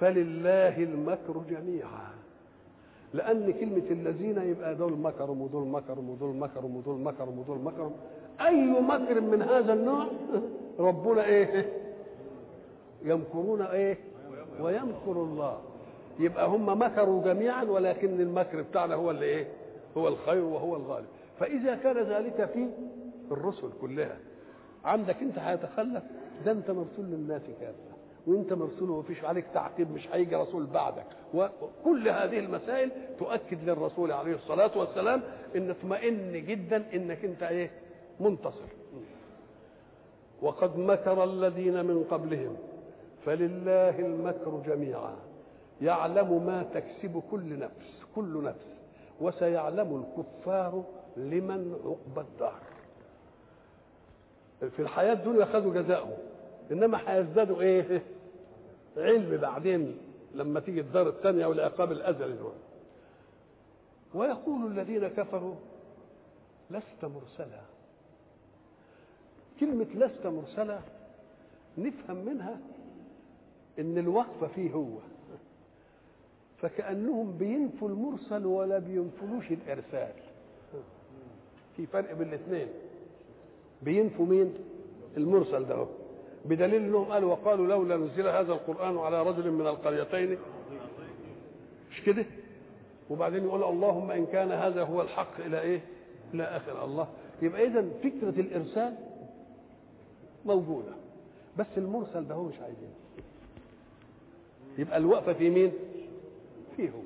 فلله 0.00 0.78
المكر 0.82 1.42
جميعا. 1.50 2.17
لأن 3.14 3.52
كلمة 3.52 3.90
الذين 3.90 4.38
يبقى 4.38 4.74
دول 4.74 4.92
مكروا 4.92 5.36
ودول 5.36 5.66
مكروا 5.68 6.04
ودول 6.04 6.36
مكروا 6.36 6.70
ودول 6.70 7.00
مكروا 7.00 7.34
ودول 7.36 7.58
مكروا 7.58 7.90
أي 8.40 8.80
مكر 8.80 9.20
من 9.20 9.42
هذا 9.42 9.72
النوع؟ 9.72 10.06
ربنا 10.78 11.24
إيه؟ 11.24 11.72
يمكرون 13.04 13.62
إيه؟ 13.62 13.98
ويمكر 14.60 15.12
الله. 15.12 15.58
يبقى 16.18 16.48
هم 16.48 16.78
مكروا 16.82 17.24
جميعا 17.24 17.64
ولكن 17.64 18.20
المكر 18.20 18.62
بتاعنا 18.62 18.94
هو 18.94 19.10
اللي 19.10 19.24
إيه؟ 19.24 19.48
هو 19.96 20.08
الخير 20.08 20.44
وهو 20.44 20.76
الغالب. 20.76 21.06
فإذا 21.40 21.74
كان 21.74 21.96
ذلك 21.96 22.50
في 22.52 22.68
الرسل 23.30 23.70
كلها. 23.80 24.16
عندك 24.84 25.16
أنت 25.22 25.38
هيتخلف 25.38 26.02
ده 26.44 26.52
أنت 26.52 26.70
مرسول 26.70 27.04
للناس 27.04 27.42
كافة. 27.60 27.97
وانت 28.28 28.52
مرسول 28.52 28.90
ومفيش 28.90 29.24
عليك 29.24 29.44
تعقيب 29.54 29.90
مش 29.92 30.08
هيجي 30.12 30.36
رسول 30.36 30.66
بعدك. 30.66 31.06
وكل 31.34 32.08
هذه 32.08 32.38
المسائل 32.38 32.90
تؤكد 33.18 33.64
للرسول 33.68 34.12
عليه 34.12 34.34
الصلاة 34.34 34.78
والسلام 34.78 35.22
إن 35.56 35.70
اطمئن 35.70 36.44
جدا 36.46 36.84
إنك 36.94 37.24
أنت 37.24 37.42
إيه؟ 37.42 37.70
منتصر. 38.20 38.68
وقد 40.42 40.78
مكر 40.78 41.24
الذين 41.24 41.84
من 41.84 42.04
قبلهم 42.10 42.56
فلله 43.26 43.98
المكر 43.98 44.62
جميعا. 44.66 45.16
يعلم 45.82 46.46
ما 46.46 46.62
تكسب 46.74 47.22
كل 47.30 47.58
نفس 47.58 48.04
كل 48.14 48.42
نفس. 48.44 48.66
وسيعلم 49.20 50.04
الكفار 50.04 50.84
لمن 51.16 51.74
عقبى 51.84 52.20
الدار. 52.20 52.60
في 54.76 54.82
الحياة 54.82 55.12
الدنيا 55.12 55.44
خدوا 55.44 55.74
جزاءهم 55.74 56.16
إنما 56.72 57.00
هيزدادوا 57.06 57.60
إيه؟ 57.60 58.02
علم 58.98 59.36
بعدين 59.36 59.98
لما 60.34 60.60
تيجي 60.60 60.80
الدار 60.80 61.08
الثانية 61.08 61.46
والعقاب 61.46 61.92
الأزلي 61.92 62.36
دول 62.36 62.52
ويقول 64.14 64.66
الذين 64.66 65.08
كفروا 65.08 65.54
لست 66.70 67.04
مرسلا. 67.04 67.60
كلمة 69.60 69.86
لست 69.94 70.26
مرسلا 70.26 70.80
نفهم 71.78 72.16
منها 72.16 72.60
إن 73.78 73.98
الوقفة 73.98 74.46
فيه 74.46 74.72
هو. 74.72 74.98
فكأنهم 76.58 77.38
بينفوا 77.38 77.88
المرسل 77.88 78.46
ولا 78.46 78.78
بينفلوش 78.78 79.50
الإرسال. 79.52 80.12
في 81.76 81.86
فرق 81.86 82.12
بين 82.12 82.28
الاثنين. 82.28 82.68
بينفوا 83.82 84.26
مين؟ 84.26 84.54
المرسل 85.16 85.64
ده 85.64 85.86
بدليل 86.44 86.82
انهم 86.82 87.04
قالوا 87.04 87.30
وقالوا 87.32 87.66
لولا 87.66 87.96
نزل 87.96 88.26
هذا 88.28 88.52
القرآن 88.52 88.98
على 88.98 89.22
رجل 89.22 89.50
من 89.50 89.66
القريتين. 89.66 90.38
مش 91.90 92.02
كده؟ 92.02 92.26
وبعدين 93.10 93.44
يقول 93.44 93.64
اللهم 93.64 94.10
إن 94.10 94.26
كان 94.26 94.52
هذا 94.52 94.82
هو 94.82 95.02
الحق 95.02 95.40
إلى 95.40 95.60
إيه؟ 95.60 95.80
إلى 96.34 96.42
آخر 96.42 96.84
الله. 96.84 97.08
يبقى 97.42 97.66
اذا 97.66 97.84
فكرة 98.02 98.40
الإرسال 98.40 98.94
موجودة. 100.44 100.92
بس 101.58 101.66
المرسل 101.76 102.28
ده 102.28 102.34
هو 102.34 102.42
مش 102.42 102.58
عايزين. 102.60 102.90
يبقى 104.78 104.96
الوقفة 104.96 105.32
في 105.32 105.50
مين؟ 105.50 105.72
فيه 106.76 106.90
هو. 106.90 107.02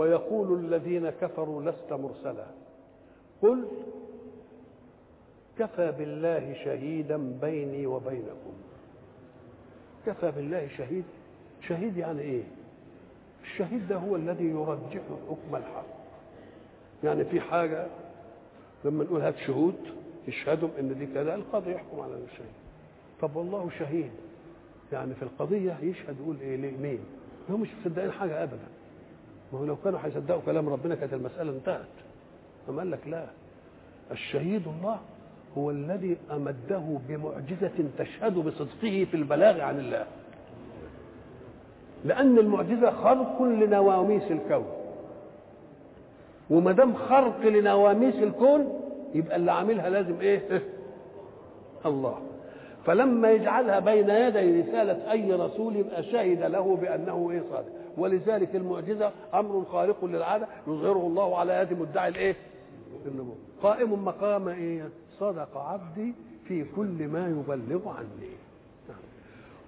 ويقول 0.00 0.64
الذين 0.64 1.10
كفروا 1.10 1.62
لست 1.62 1.92
مرسلا. 1.92 2.46
قل 3.42 3.64
كفى 5.58 5.92
بالله 5.98 6.54
شهيدا 6.64 7.16
بيني 7.40 7.86
وبينكم. 7.86 8.52
كفى 10.06 10.30
بالله 10.30 10.68
شهيد. 10.76 11.04
شهيد 11.68 11.96
يعني 11.96 12.20
إيه؟ 12.20 12.42
الشهيد 13.42 13.88
ده 13.88 13.96
هو 13.96 14.16
الذي 14.16 14.44
يرجح 14.44 15.00
حكم 15.28 15.56
الحق. 15.56 15.86
يعني 17.04 17.24
في 17.24 17.40
حاجة 17.40 17.86
لما 18.84 19.04
نقول 19.04 19.20
هات 19.20 19.36
شهود 19.36 19.74
يشهدوا 20.28 20.68
إن 20.78 20.98
دي 20.98 21.06
كذا 21.06 21.34
القاضي 21.34 21.70
يحكم 21.72 22.00
على 22.00 22.14
الشهيد. 22.14 22.52
طب 23.20 23.36
والله 23.36 23.70
شهيد. 23.78 24.10
يعني 24.92 25.14
في 25.14 25.22
القضية 25.22 25.78
يشهد 25.82 26.16
يقول 26.20 26.36
إيه؟ 26.40 26.56
ليه؟ 26.56 26.76
مين؟ 26.76 26.98
هم 27.50 27.60
مش 27.60 27.68
مصدقين 27.80 28.12
حاجة 28.12 28.42
ابدا. 28.42 28.68
ما 29.52 29.58
هو 29.58 29.64
لو 29.64 29.76
كانوا 29.76 30.00
هيصدقوا 30.02 30.40
كلام 30.46 30.68
ربنا 30.68 30.94
كانت 30.94 31.12
المسألة 31.12 31.50
انتهت. 31.52 31.86
أما 32.68 32.78
قال 32.78 32.90
لك 32.90 33.06
لا. 33.06 33.26
الشهيد 34.10 34.62
الله 34.68 35.00
هو 35.58 35.70
الذي 35.70 36.16
أمده 36.30 36.98
بمعجزة 37.08 37.84
تشهد 37.98 38.34
بصدقه 38.34 39.06
في 39.10 39.14
البلاغ 39.14 39.60
عن 39.60 39.78
الله 39.78 40.06
لأن 42.04 42.38
المعجزة 42.38 42.90
خرق 42.90 43.42
لنواميس 43.42 44.22
الكون 44.30 44.66
وما 46.50 46.72
دام 46.72 46.94
خرق 46.94 47.40
لنواميس 47.46 48.14
الكون 48.14 48.80
يبقى 49.14 49.36
اللي 49.36 49.52
عاملها 49.52 49.90
لازم 49.90 50.20
إيه؟ 50.20 50.42
الله 51.86 52.18
فلما 52.86 53.30
يجعلها 53.30 53.78
بين 53.78 54.10
يدي 54.10 54.60
رسالة 54.60 55.12
أي 55.12 55.32
رسول 55.32 55.76
يبقى 55.76 56.02
شهد 56.02 56.42
له 56.42 56.76
بأنه 56.76 57.30
إيه 57.30 57.42
صادق 57.50 57.72
ولذلك 57.98 58.56
المعجزة 58.56 59.10
أمر 59.34 59.64
خارق 59.64 60.04
للعادة 60.04 60.46
يظهره 60.66 61.06
الله 61.06 61.38
على 61.38 61.52
يد 61.52 61.80
مدعي 61.80 62.08
الإيه؟ 62.08 62.36
النبوة 63.06 63.34
قائم 63.62 64.04
مقام 64.04 64.48
إيه؟ 64.48 64.88
صدق 65.20 65.56
عبدي 65.58 66.12
في 66.48 66.64
كل 66.76 67.08
ما 67.08 67.28
يبلغ 67.28 67.88
عني. 67.88 68.30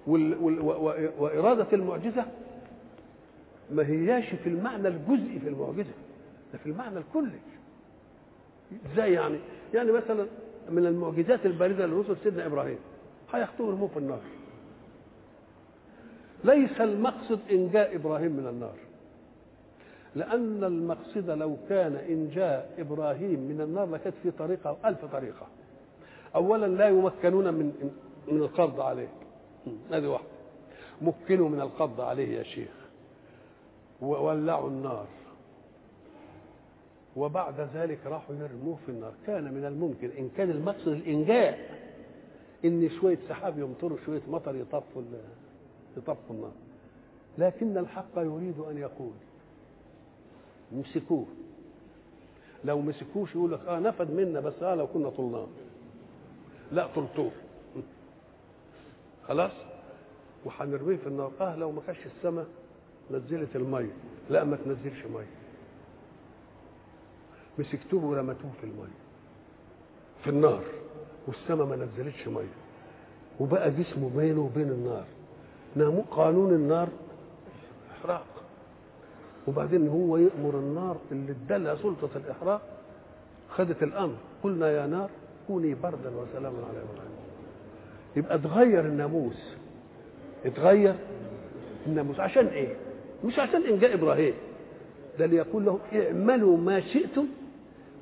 وال 0.07 0.59
وإرادة 1.19 1.67
المعجزة 1.73 2.25
ما 3.71 3.87
هياش 3.87 4.29
في 4.43 4.49
المعنى 4.49 4.87
الجزئي 4.87 5.39
في 5.39 5.49
المعجزة 5.49 5.93
ده 6.53 6.59
في 6.59 6.65
المعنى 6.69 6.97
الكلي. 6.97 7.39
إزاي 8.93 9.13
يعني؟ 9.13 9.39
يعني 9.73 9.91
مثلا 9.91 10.27
من 10.69 10.85
المعجزات 10.85 11.45
البارزة 11.45 11.85
للرسل 11.85 12.17
سيدنا 12.23 12.45
إبراهيم 12.45 12.77
هيخطوه 13.33 13.67
يرموه 13.69 13.87
في 13.87 13.97
النار. 13.97 14.19
ليس 16.43 16.81
المقصد 16.81 17.39
إنجاء 17.51 17.95
إبراهيم 17.95 18.31
من 18.31 18.47
النار. 18.47 18.75
لأن 20.15 20.63
المقصد 20.63 21.29
لو 21.29 21.57
كان 21.69 21.95
إنجاء 21.95 22.73
إبراهيم 22.77 23.39
من 23.39 23.61
النار 23.61 23.89
لكانت 23.89 24.15
في 24.23 24.31
طريقة 24.31 24.77
ألف 24.85 25.05
طريقة. 25.05 25.47
أولا 26.35 26.65
لا 26.65 26.87
يمكنون 26.87 27.53
من 27.53 27.91
من 28.27 28.37
القبض 28.37 28.79
عليه 28.79 29.07
هذه 29.91 30.07
واحدة. 30.07 30.27
مكنوا 31.01 31.49
من 31.49 31.61
القبض 31.61 32.01
عليه 32.01 32.37
يا 32.37 32.43
شيخ. 32.43 32.71
وولعوا 34.01 34.69
النار. 34.69 35.05
وبعد 37.15 37.69
ذلك 37.75 37.99
راحوا 38.05 38.35
يرموه 38.35 38.77
في 38.85 38.91
النار. 38.91 39.13
كان 39.27 39.53
من 39.53 39.65
الممكن. 39.65 40.09
إن 40.17 40.29
كان 40.37 40.49
المقصد 40.49 40.87
الإنجاء. 40.87 41.59
إن 42.65 42.89
شوية 42.89 43.19
سحاب 43.29 43.59
يمطروا 43.59 43.97
شوية 44.05 44.21
مطر 44.27 44.55
يطفوا 44.55 45.01
يطفوا 45.97 46.35
النار. 46.35 46.51
لكن 47.37 47.77
الحق 47.77 48.17
يريد 48.17 48.59
أن 48.59 48.77
يقول 48.77 49.13
مسكوه. 50.73 51.25
لو 52.65 52.81
مسكوش 52.81 53.35
يقول 53.35 53.51
لك 53.51 53.59
آه 53.67 53.79
نفد 53.79 54.11
منا 54.11 54.39
بس 54.39 54.63
آه 54.63 54.75
لو 54.75 54.87
كنا 54.87 55.09
طلناه 55.09 55.47
لا 56.71 56.87
طلتوه. 56.95 57.31
خلاص؟ 59.27 59.51
وهنرميه 60.45 60.97
في 60.97 61.07
النار. 61.07 61.31
آه 61.41 61.55
لو 61.55 61.71
ما 61.71 61.81
كانش 61.87 61.97
السماء 62.05 62.45
نزلت 63.11 63.55
الميه 63.55 63.91
لا 64.29 64.43
ما 64.43 64.55
تنزلش 64.57 65.05
ميه 65.05 65.27
مسكتوه 67.59 68.05
ورمتوه 68.05 68.51
في 68.61 68.63
الميه 68.63 68.97
في 70.23 70.29
النار. 70.29 70.63
والسماء 71.27 71.67
ما 71.67 71.75
نزلتش 71.75 72.27
ميه 72.27 72.53
وبقى 73.39 73.71
جسمه 73.71 74.09
بينه 74.15 74.41
وبين 74.41 74.69
النار. 74.69 75.05
نامو 75.75 76.01
قانون 76.01 76.53
النار. 76.53 76.87
إحراق. 77.91 78.25
وبعدين 79.47 79.87
هو 79.87 80.17
يأمر 80.17 80.59
النار 80.59 80.97
اللي 81.11 81.31
ادالها 81.31 81.75
سلطة 81.75 82.09
الإحراق 82.15 82.61
خدت 83.49 83.83
الأمر. 83.83 84.15
قلنا 84.43 84.71
يا 84.71 84.87
نار 84.87 85.09
كوني 85.47 85.73
بردا 85.75 86.09
وسلاما 86.09 86.57
على 86.69 86.77
إبراهيم. 86.77 87.13
يبقى 88.15 88.35
اتغير 88.35 88.79
الناموس. 88.85 89.55
اتغير 90.45 90.95
الناموس. 91.87 92.19
عشان 92.19 92.45
إيه؟ 92.45 92.75
مش 93.25 93.39
عشان 93.39 93.61
إنجاء 93.63 93.93
إبراهيم. 93.93 94.33
ده 95.19 95.25
ليقول 95.25 95.65
لهم 95.65 95.79
اعملوا 95.93 96.57
ما 96.57 96.79
شئتم 96.79 97.25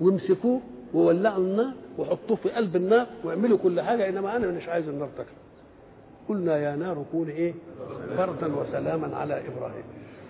وامسكوه 0.02 0.62
وولعوا 0.94 1.38
النار 1.44 1.74
وحطوه 1.98 2.38
في 2.38 2.50
قلب 2.50 2.76
النار 2.76 3.08
واعملوا 3.24 3.58
كل 3.58 3.82
حاجة 3.82 4.10
إنما 4.10 4.36
أنا 4.36 4.48
مش 4.48 4.68
عايز 4.68 4.88
النار 4.90 5.10
تكفي 5.18 5.32
قلنا 6.30 6.58
يا 6.58 6.76
نار 6.76 7.06
كوني 7.12 7.32
إيه؟ 7.32 7.54
بردا 8.18 8.56
وسلاما 8.56 9.16
على 9.18 9.34
إبراهيم. 9.48 9.84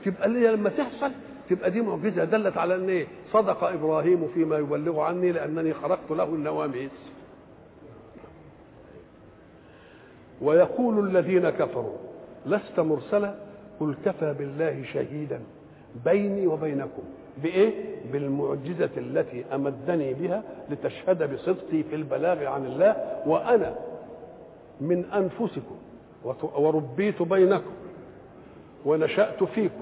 تبقى 0.05 0.25
اللي 0.25 0.47
لما 0.47 0.69
تحصل 0.69 1.11
تبقى 1.49 1.71
دي 1.71 1.81
معجزة 1.81 2.23
دلت 2.23 2.57
على 2.57 2.75
ان 2.75 2.89
إيه؟ 2.89 3.07
صدق 3.33 3.63
إبراهيم 3.63 4.27
فيما 4.33 4.57
يبلغ 4.57 4.99
عني 4.99 5.31
لأنني 5.31 5.73
خرقت 5.73 6.11
له 6.11 6.23
النواميس. 6.23 6.91
ويقول 10.41 11.07
الذين 11.07 11.49
كفروا 11.49 11.97
لست 12.45 12.79
مرسلا 12.79 13.35
قل 13.79 13.95
كفى 14.05 14.33
بالله 14.39 14.83
شهيدا 14.93 15.39
بيني 16.05 16.47
وبينكم 16.47 17.03
بإيه؟ 17.43 17.71
بالمعجزة 18.13 18.89
التي 18.97 19.45
أمدني 19.55 20.13
بها 20.13 20.43
لتشهد 20.69 21.33
بصدقي 21.33 21.83
في 21.83 21.95
البلاغ 21.95 22.45
عن 22.45 22.65
الله 22.65 23.21
وأنا 23.25 23.75
من 24.81 25.05
أنفسكم 25.05 25.75
وربيت 26.55 27.21
بينكم 27.21 27.71
ونشأت 28.85 29.43
فيكم 29.43 29.81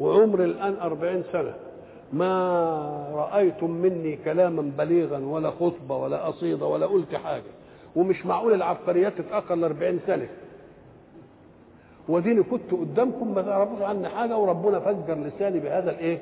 وعمري 0.00 0.44
الآن 0.44 0.76
أربعين 0.80 1.22
سنة. 1.32 1.54
ما 2.12 3.06
رأيتم 3.14 3.70
مني 3.70 4.16
كلاما 4.16 4.72
بليغا 4.78 5.18
ولا 5.18 5.50
خطبة 5.50 5.96
ولا 5.96 6.24
قصيدة 6.26 6.66
ولا 6.66 6.86
قلت 6.86 7.14
حاجة. 7.14 7.50
ومش 7.96 8.26
معقول 8.26 8.54
العبقريات 8.54 9.12
تتأخر 9.18 9.54
لأربعين 9.54 10.00
سنة. 10.06 10.28
وديني 12.08 12.42
كنت 12.42 12.70
قدامكم 12.72 13.34
ما 13.34 13.42
تعرفوش 13.42 13.82
عني 13.82 14.08
حاجة 14.08 14.36
وربنا 14.38 14.80
فجر 14.80 15.14
لساني 15.14 15.60
بهذا 15.60 15.90
الإيه؟ 15.90 16.18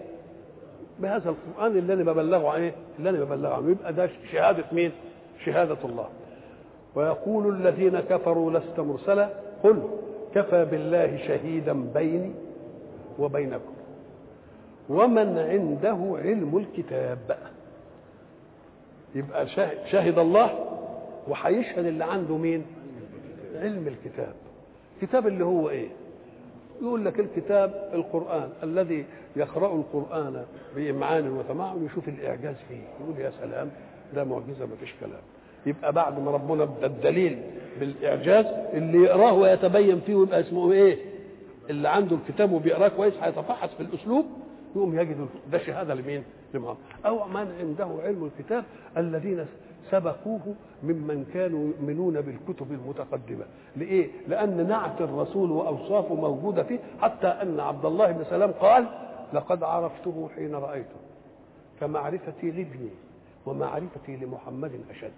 بهذا 0.98 1.30
القرآن 1.30 1.78
اللي 1.78 1.92
أنا 1.92 2.12
ببلغه 2.12 2.48
عنه 2.50 2.72
اللي 2.98 3.10
أنا 3.10 3.24
ببلغه 3.24 3.54
عنه. 3.54 3.70
يبقى 3.70 3.92
ده 3.92 4.10
شهادة 4.32 4.64
مين؟ 4.72 4.92
شهادة 5.44 5.76
الله. 5.84 6.08
ويقول 6.94 7.54
الذين 7.54 8.00
كفروا 8.00 8.50
لست 8.50 8.80
مرسلا. 8.80 9.28
قل 9.64 9.82
كفى 10.34 10.64
بالله 10.64 11.16
شهيدا 11.16 11.84
بيني 11.94 12.32
وبينكم. 13.18 13.72
ومن 14.88 15.38
عنده 15.38 16.18
علم 16.24 16.56
الكتاب. 16.58 17.38
يبقى 19.14 19.46
شهد 19.90 20.18
الله 20.18 20.64
وهيشهد 21.28 21.86
اللي 21.86 22.04
عنده 22.04 22.36
مين؟ 22.36 22.64
علم 23.56 23.88
الكتاب. 23.88 24.34
كتاب 25.02 25.26
اللي 25.26 25.44
هو 25.44 25.70
إيه؟ 25.70 25.88
يقول 26.82 27.04
لك 27.04 27.20
الكتاب 27.20 27.90
القرآن 27.94 28.48
الذي 28.62 29.04
يقرأ 29.36 29.74
القرآن 29.74 30.44
بإمعان 30.76 31.30
وتمعن 31.30 31.86
يشوف 31.86 32.08
الإعجاز 32.08 32.54
فيه. 32.68 32.82
يقول 33.00 33.18
يا 33.24 33.30
سلام 33.40 33.70
ده 34.14 34.24
معجزة 34.24 34.66
ما 34.66 34.76
فيش 34.80 34.94
كلام. 35.00 35.20
يبقى 35.66 35.92
بعد 35.92 36.20
ما 36.20 36.30
ربنا 36.30 36.62
ادى 36.62 36.86
الدليل 36.86 37.38
بالإعجاز 37.80 38.46
اللي 38.72 38.98
يقرأه 39.02 39.32
ويتبين 39.32 40.00
فيه 40.00 40.14
ويبقى 40.14 40.40
اسمه 40.40 40.72
إيه؟ 40.72 40.98
اللي 41.70 41.88
عنده 41.88 42.16
الكتاب 42.16 42.52
وبيقراه 42.52 42.88
كويس 42.88 43.14
هيتفحص 43.22 43.68
في 43.74 43.82
الأسلوب 43.82 44.26
يقوم 44.76 44.98
يجد 44.98 45.28
ده 45.52 45.58
شهادة 45.58 45.94
لمين؟ 45.94 46.22
لمعه 46.54 46.76
أو 47.06 47.28
من 47.28 47.52
عنده 47.60 48.02
علم 48.04 48.24
الكتاب 48.38 48.64
الذين 48.96 49.46
سبقوه 49.90 50.54
ممن 50.82 51.26
كانوا 51.34 51.68
يؤمنون 51.68 52.20
بالكتب 52.20 52.72
المتقدمة 52.72 53.44
لإيه؟ 53.76 54.08
لأن 54.28 54.68
نعت 54.68 55.00
الرسول 55.00 55.50
وأوصافه 55.50 56.14
موجودة 56.14 56.62
فيه 56.62 56.78
حتى 57.02 57.26
أن 57.26 57.60
عبد 57.60 57.84
الله 57.84 58.12
بن 58.12 58.24
سلام 58.24 58.50
قال 58.50 58.86
لقد 59.32 59.62
عرفته 59.62 60.28
حين 60.36 60.54
رأيته 60.54 60.96
كمعرفتي 61.80 62.50
لابني 62.50 62.90
ومعرفتي 63.46 64.16
لمحمد 64.16 64.72
أشد 64.90 65.12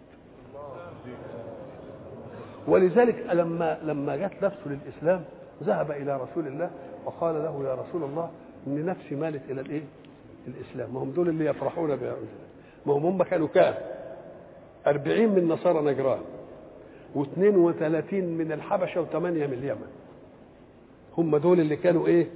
ولذلك 2.69 3.27
لما 3.33 3.79
لما 3.83 4.17
جت 4.17 4.45
نفسه 4.45 4.61
للإسلام 4.67 5.25
ذهب 5.63 5.91
إلى 5.91 6.17
رسول 6.17 6.47
الله 6.47 6.71
وقال 7.05 7.35
له 7.35 7.65
يا 7.69 7.75
رسول 7.75 8.03
الله 8.05 8.31
ان 8.67 8.87
نفسي 8.87 9.15
مالت 9.15 9.51
إلى 9.51 9.61
الإيه؟ 9.61 9.83
الإسلام. 10.49 10.95
ما 10.95 11.01
هم 11.03 11.11
دول 11.11 11.29
اللي 11.29 11.45
يفرحون 11.47 11.97
بها. 11.97 12.15
ما 12.87 12.93
هم 12.93 13.07
هم 13.07 13.23
كانوا 13.23 13.49
كام؟ 13.49 13.75
أربعين 14.87 15.29
من 15.35 15.49
نصارى 15.49 15.81
نجران 15.93 16.21
واثنين 17.15 17.57
وثلاثين 17.57 18.39
من 18.39 18.53
الحبشة 18.53 19.01
وثمانية 19.01 19.47
من 19.47 19.53
اليمن. 19.53 19.87
هم 21.19 21.37
دول 21.37 21.61
اللي 21.61 21.77
كانوا 21.77 22.07
إيه؟ 22.07 22.27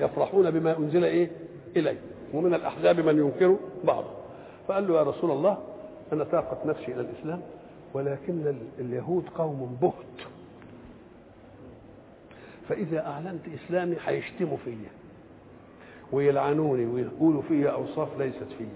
يفرحون 0.00 0.50
بما 0.50 0.78
أنزل 0.78 1.04
إيه؟ 1.04 1.30
إليه 1.76 1.98
ومن 2.34 2.54
الأحزاب 2.54 3.00
من 3.00 3.18
ينكر 3.18 3.56
بعضه 3.84 4.10
فقال 4.68 4.88
له 4.88 4.96
يا 4.96 5.02
رسول 5.02 5.30
الله 5.30 5.58
أنا 6.12 6.24
طاقت 6.24 6.66
نفسي 6.66 6.92
إلى 6.92 7.00
الإسلام 7.00 7.40
ولكن 7.94 8.46
ال- 8.46 8.68
اليهود 8.84 9.24
قوم 9.38 9.78
بهت. 9.82 10.26
فإذا 12.68 13.06
أعلنت 13.06 13.42
إسلامي 13.54 13.96
هيشتموا 14.06 14.56
فيا 14.64 14.90
ويلعنوني 16.12 16.86
ويقولوا 16.86 17.42
فيا 17.48 17.70
أوصاف 17.70 18.18
ليست 18.18 18.46
فيا 18.58 18.66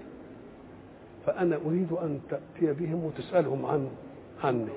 فأنا 1.27 1.59
أريد 1.67 1.93
أن 1.93 2.21
تأتي 2.31 2.73
بهم 2.73 3.05
وتسألهم 3.05 3.67
عن 3.67 3.89
عني. 4.45 4.69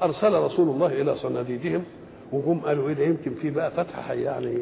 فارسل 0.00 0.32
رسول 0.32 0.68
الله 0.68 0.86
إلى 0.86 1.16
صناديدهم 1.16 1.84
وهم 2.32 2.60
قالوا 2.60 2.88
إيه 2.88 2.94
ده 2.94 3.04
يمكن 3.04 3.34
في 3.34 3.50
بقى 3.50 3.70
فتحه 3.70 4.12
يعني 4.12 4.58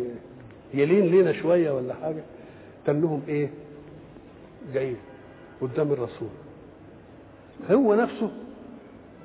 يلين 0.75 1.07
لينا 1.07 1.33
شوية 1.33 1.71
ولا 1.71 1.95
حاجة. 1.95 2.23
تنهم 2.87 3.23
إيه؟ 3.29 3.51
جايين 4.75 4.97
قدام 5.61 5.93
الرسول. 5.93 6.29
هو 7.71 7.95
نفسه 7.95 8.31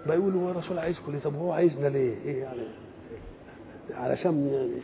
بيقول 0.07 0.33
هو 0.35 0.49
الرسول 0.51 0.79
عايزكم. 0.79 1.11
ليه؟ 1.11 1.19
طب 1.19 1.35
هو 1.35 1.51
عايزنا 1.51 1.87
ليه؟ 1.87 2.15
إيه 2.25 2.41
يعني؟ 2.41 2.61
علشان 3.93 4.47
يعني. 4.47 4.81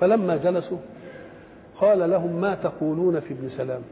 فلما 0.00 0.36
جلسوا 0.36 0.78
قال 1.80 2.10
لهم 2.10 2.40
ما 2.40 2.54
تقولون 2.54 3.20
في 3.20 3.34
ابن 3.34 3.50
سلام؟ 3.56 3.82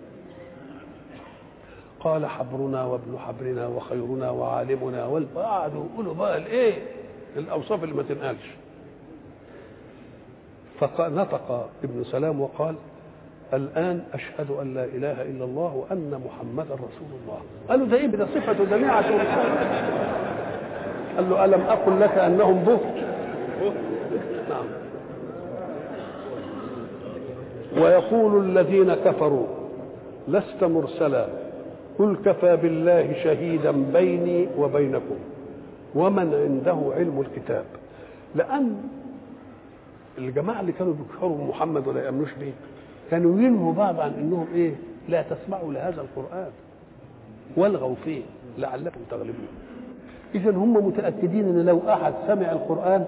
قال 2.00 2.26
حبرنا 2.26 2.84
وابن 2.84 3.18
حبرنا 3.18 3.66
وخيرنا 3.66 4.30
وعالمنا 4.30 5.06
وقعدوا 5.06 5.84
يقولوا 5.92 6.14
بقى 6.14 6.38
الإيه؟ 6.38 6.82
الأوصاف 7.36 7.84
اللي 7.84 7.94
ما 7.94 8.02
تنقالش. 8.02 8.50
فنطق 10.80 11.70
ابن 11.84 12.04
سلام 12.04 12.40
وقال 12.40 12.74
الآن 13.54 14.02
أشهد 14.14 14.50
أن 14.62 14.74
لا 14.74 14.84
إله 14.84 15.22
إلا 15.22 15.44
الله 15.44 15.74
وأن 15.76 16.20
محمدا 16.26 16.74
رسول 16.74 17.10
الله. 17.22 17.40
قالوا 17.68 17.86
ده 17.86 17.96
إيه؟ 17.96 18.06
ده 18.06 18.26
صفة 18.26 18.64
جميعة. 18.76 19.04
قال 21.16 21.30
له 21.30 21.44
ألم 21.44 21.60
أقل 21.60 22.00
لك 22.00 22.18
أنهم 22.18 22.64
بهت 22.64 22.94
نعم. 24.50 24.64
ويقول 27.82 28.44
الذين 28.44 28.94
كفروا 28.94 29.46
لست 30.28 30.64
مرسلا. 30.64 31.26
قل 31.98 32.16
كفى 32.24 32.56
بالله 32.56 33.12
شهيدا 33.24 33.70
بيني 33.92 34.48
وبينكم. 34.58 35.16
ومن 35.94 36.34
عنده 36.34 36.92
علم 36.96 37.20
الكتاب. 37.20 37.64
لأن 38.34 38.76
الجماعة 40.18 40.60
اللي 40.60 40.72
كانوا 40.72 40.92
بيكفروا 40.94 41.48
محمد 41.48 41.88
ولا 41.88 42.04
يأمنوش 42.04 42.30
به 42.40 42.52
كانوا 43.10 43.40
ينهوا 43.40 43.72
بعض 43.72 44.00
عن 44.00 44.12
إنهم 44.20 44.46
إيه 44.54 44.72
لا 45.08 45.22
تسمعوا 45.22 45.72
لهذا 45.72 46.00
القرآن. 46.00 46.50
والغوا 47.56 47.94
فيه 48.04 48.22
لعلكم 48.58 49.00
تغلبون. 49.10 49.48
اذا 50.34 50.50
هم 50.50 50.86
متأكدين 50.86 51.44
إن 51.44 51.66
لو 51.66 51.80
أحد 51.88 52.12
سمع 52.26 52.52
القرآن 52.52 53.04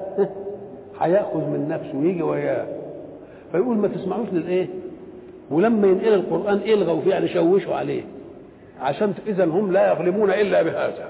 هيأخذ 1.00 1.38
من 1.38 1.68
نفسه 1.68 1.98
ويجي 1.98 2.22
وياه 2.22 2.66
فيقول 3.52 3.76
ما 3.76 3.88
تسمعوش 3.88 4.28
للإيه؟ 4.32 4.66
ولما 5.50 5.86
ينقل 5.86 6.14
القرآن 6.14 6.56
إلغوا 6.56 7.00
فيه 7.00 7.10
يعني 7.10 7.28
شوشوا 7.28 7.74
عليه. 7.74 8.02
عشان 8.80 9.14
اذا 9.26 9.44
هم 9.44 9.72
لا 9.72 9.88
يغلبون 9.88 10.30
إلا 10.30 10.62
بهذا. 10.62 11.08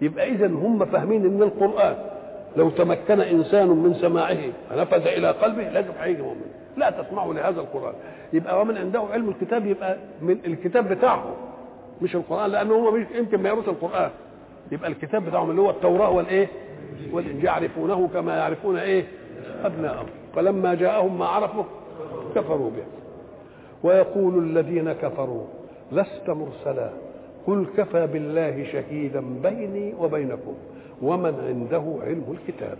يبقى 0.00 0.30
اذا 0.30 0.46
هم 0.46 0.84
فاهمين 0.84 1.26
إن 1.26 1.42
القرآن 1.42 1.96
لو 2.56 2.70
تمكن 2.70 3.20
إنسان 3.20 3.68
من 3.68 3.94
سماعه 3.94 4.38
فنفذ 4.70 5.06
إلى 5.06 5.30
قلبه 5.30 5.62
لازم 5.62 5.92
هيجي 6.00 6.22
مؤمن. 6.22 6.55
لا 6.76 6.90
تسمعوا 6.90 7.34
لهذا 7.34 7.60
القرآن. 7.60 7.94
يبقى 8.32 8.60
ومن 8.60 8.76
عنده 8.78 9.00
علم 9.00 9.28
الكتاب 9.28 9.66
يبقى 9.66 9.96
من 10.22 10.38
الكتاب 10.46 10.88
بتاعهم 10.88 11.34
مش 12.02 12.16
القرآن 12.16 12.50
لأن 12.50 12.70
هم 12.70 12.94
مش 12.94 13.06
يمكن 13.14 13.42
ما 13.42 13.48
يقروش 13.48 13.68
القرآن. 13.68 14.10
يبقى 14.72 14.90
الكتاب 14.90 15.24
بتاعهم 15.24 15.50
اللي 15.50 15.60
هو 15.60 15.70
التوراة 15.70 16.10
والإيه؟ 16.10 16.48
والإنجيل. 17.12 17.44
يعرفونه 17.44 18.08
كما 18.14 18.36
يعرفون 18.36 18.76
إيه؟ 18.78 19.04
أبناءهم. 19.64 20.06
فلما 20.34 20.74
جاءهم 20.74 21.18
ما 21.18 21.26
عرفوا 21.26 21.64
كفروا 22.34 22.70
به. 22.70 22.84
ويقول 23.82 24.38
الذين 24.38 24.92
كفروا 24.92 25.44
لست 25.92 26.28
مرسلا 26.30 26.90
قل 27.46 27.66
كفى 27.76 28.06
بالله 28.06 28.64
شهيدا 28.72 29.20
بيني 29.42 29.94
وبينكم 30.00 30.54
ومن 31.02 31.34
عنده 31.48 31.96
علم 32.06 32.36
الكتاب. 32.40 32.78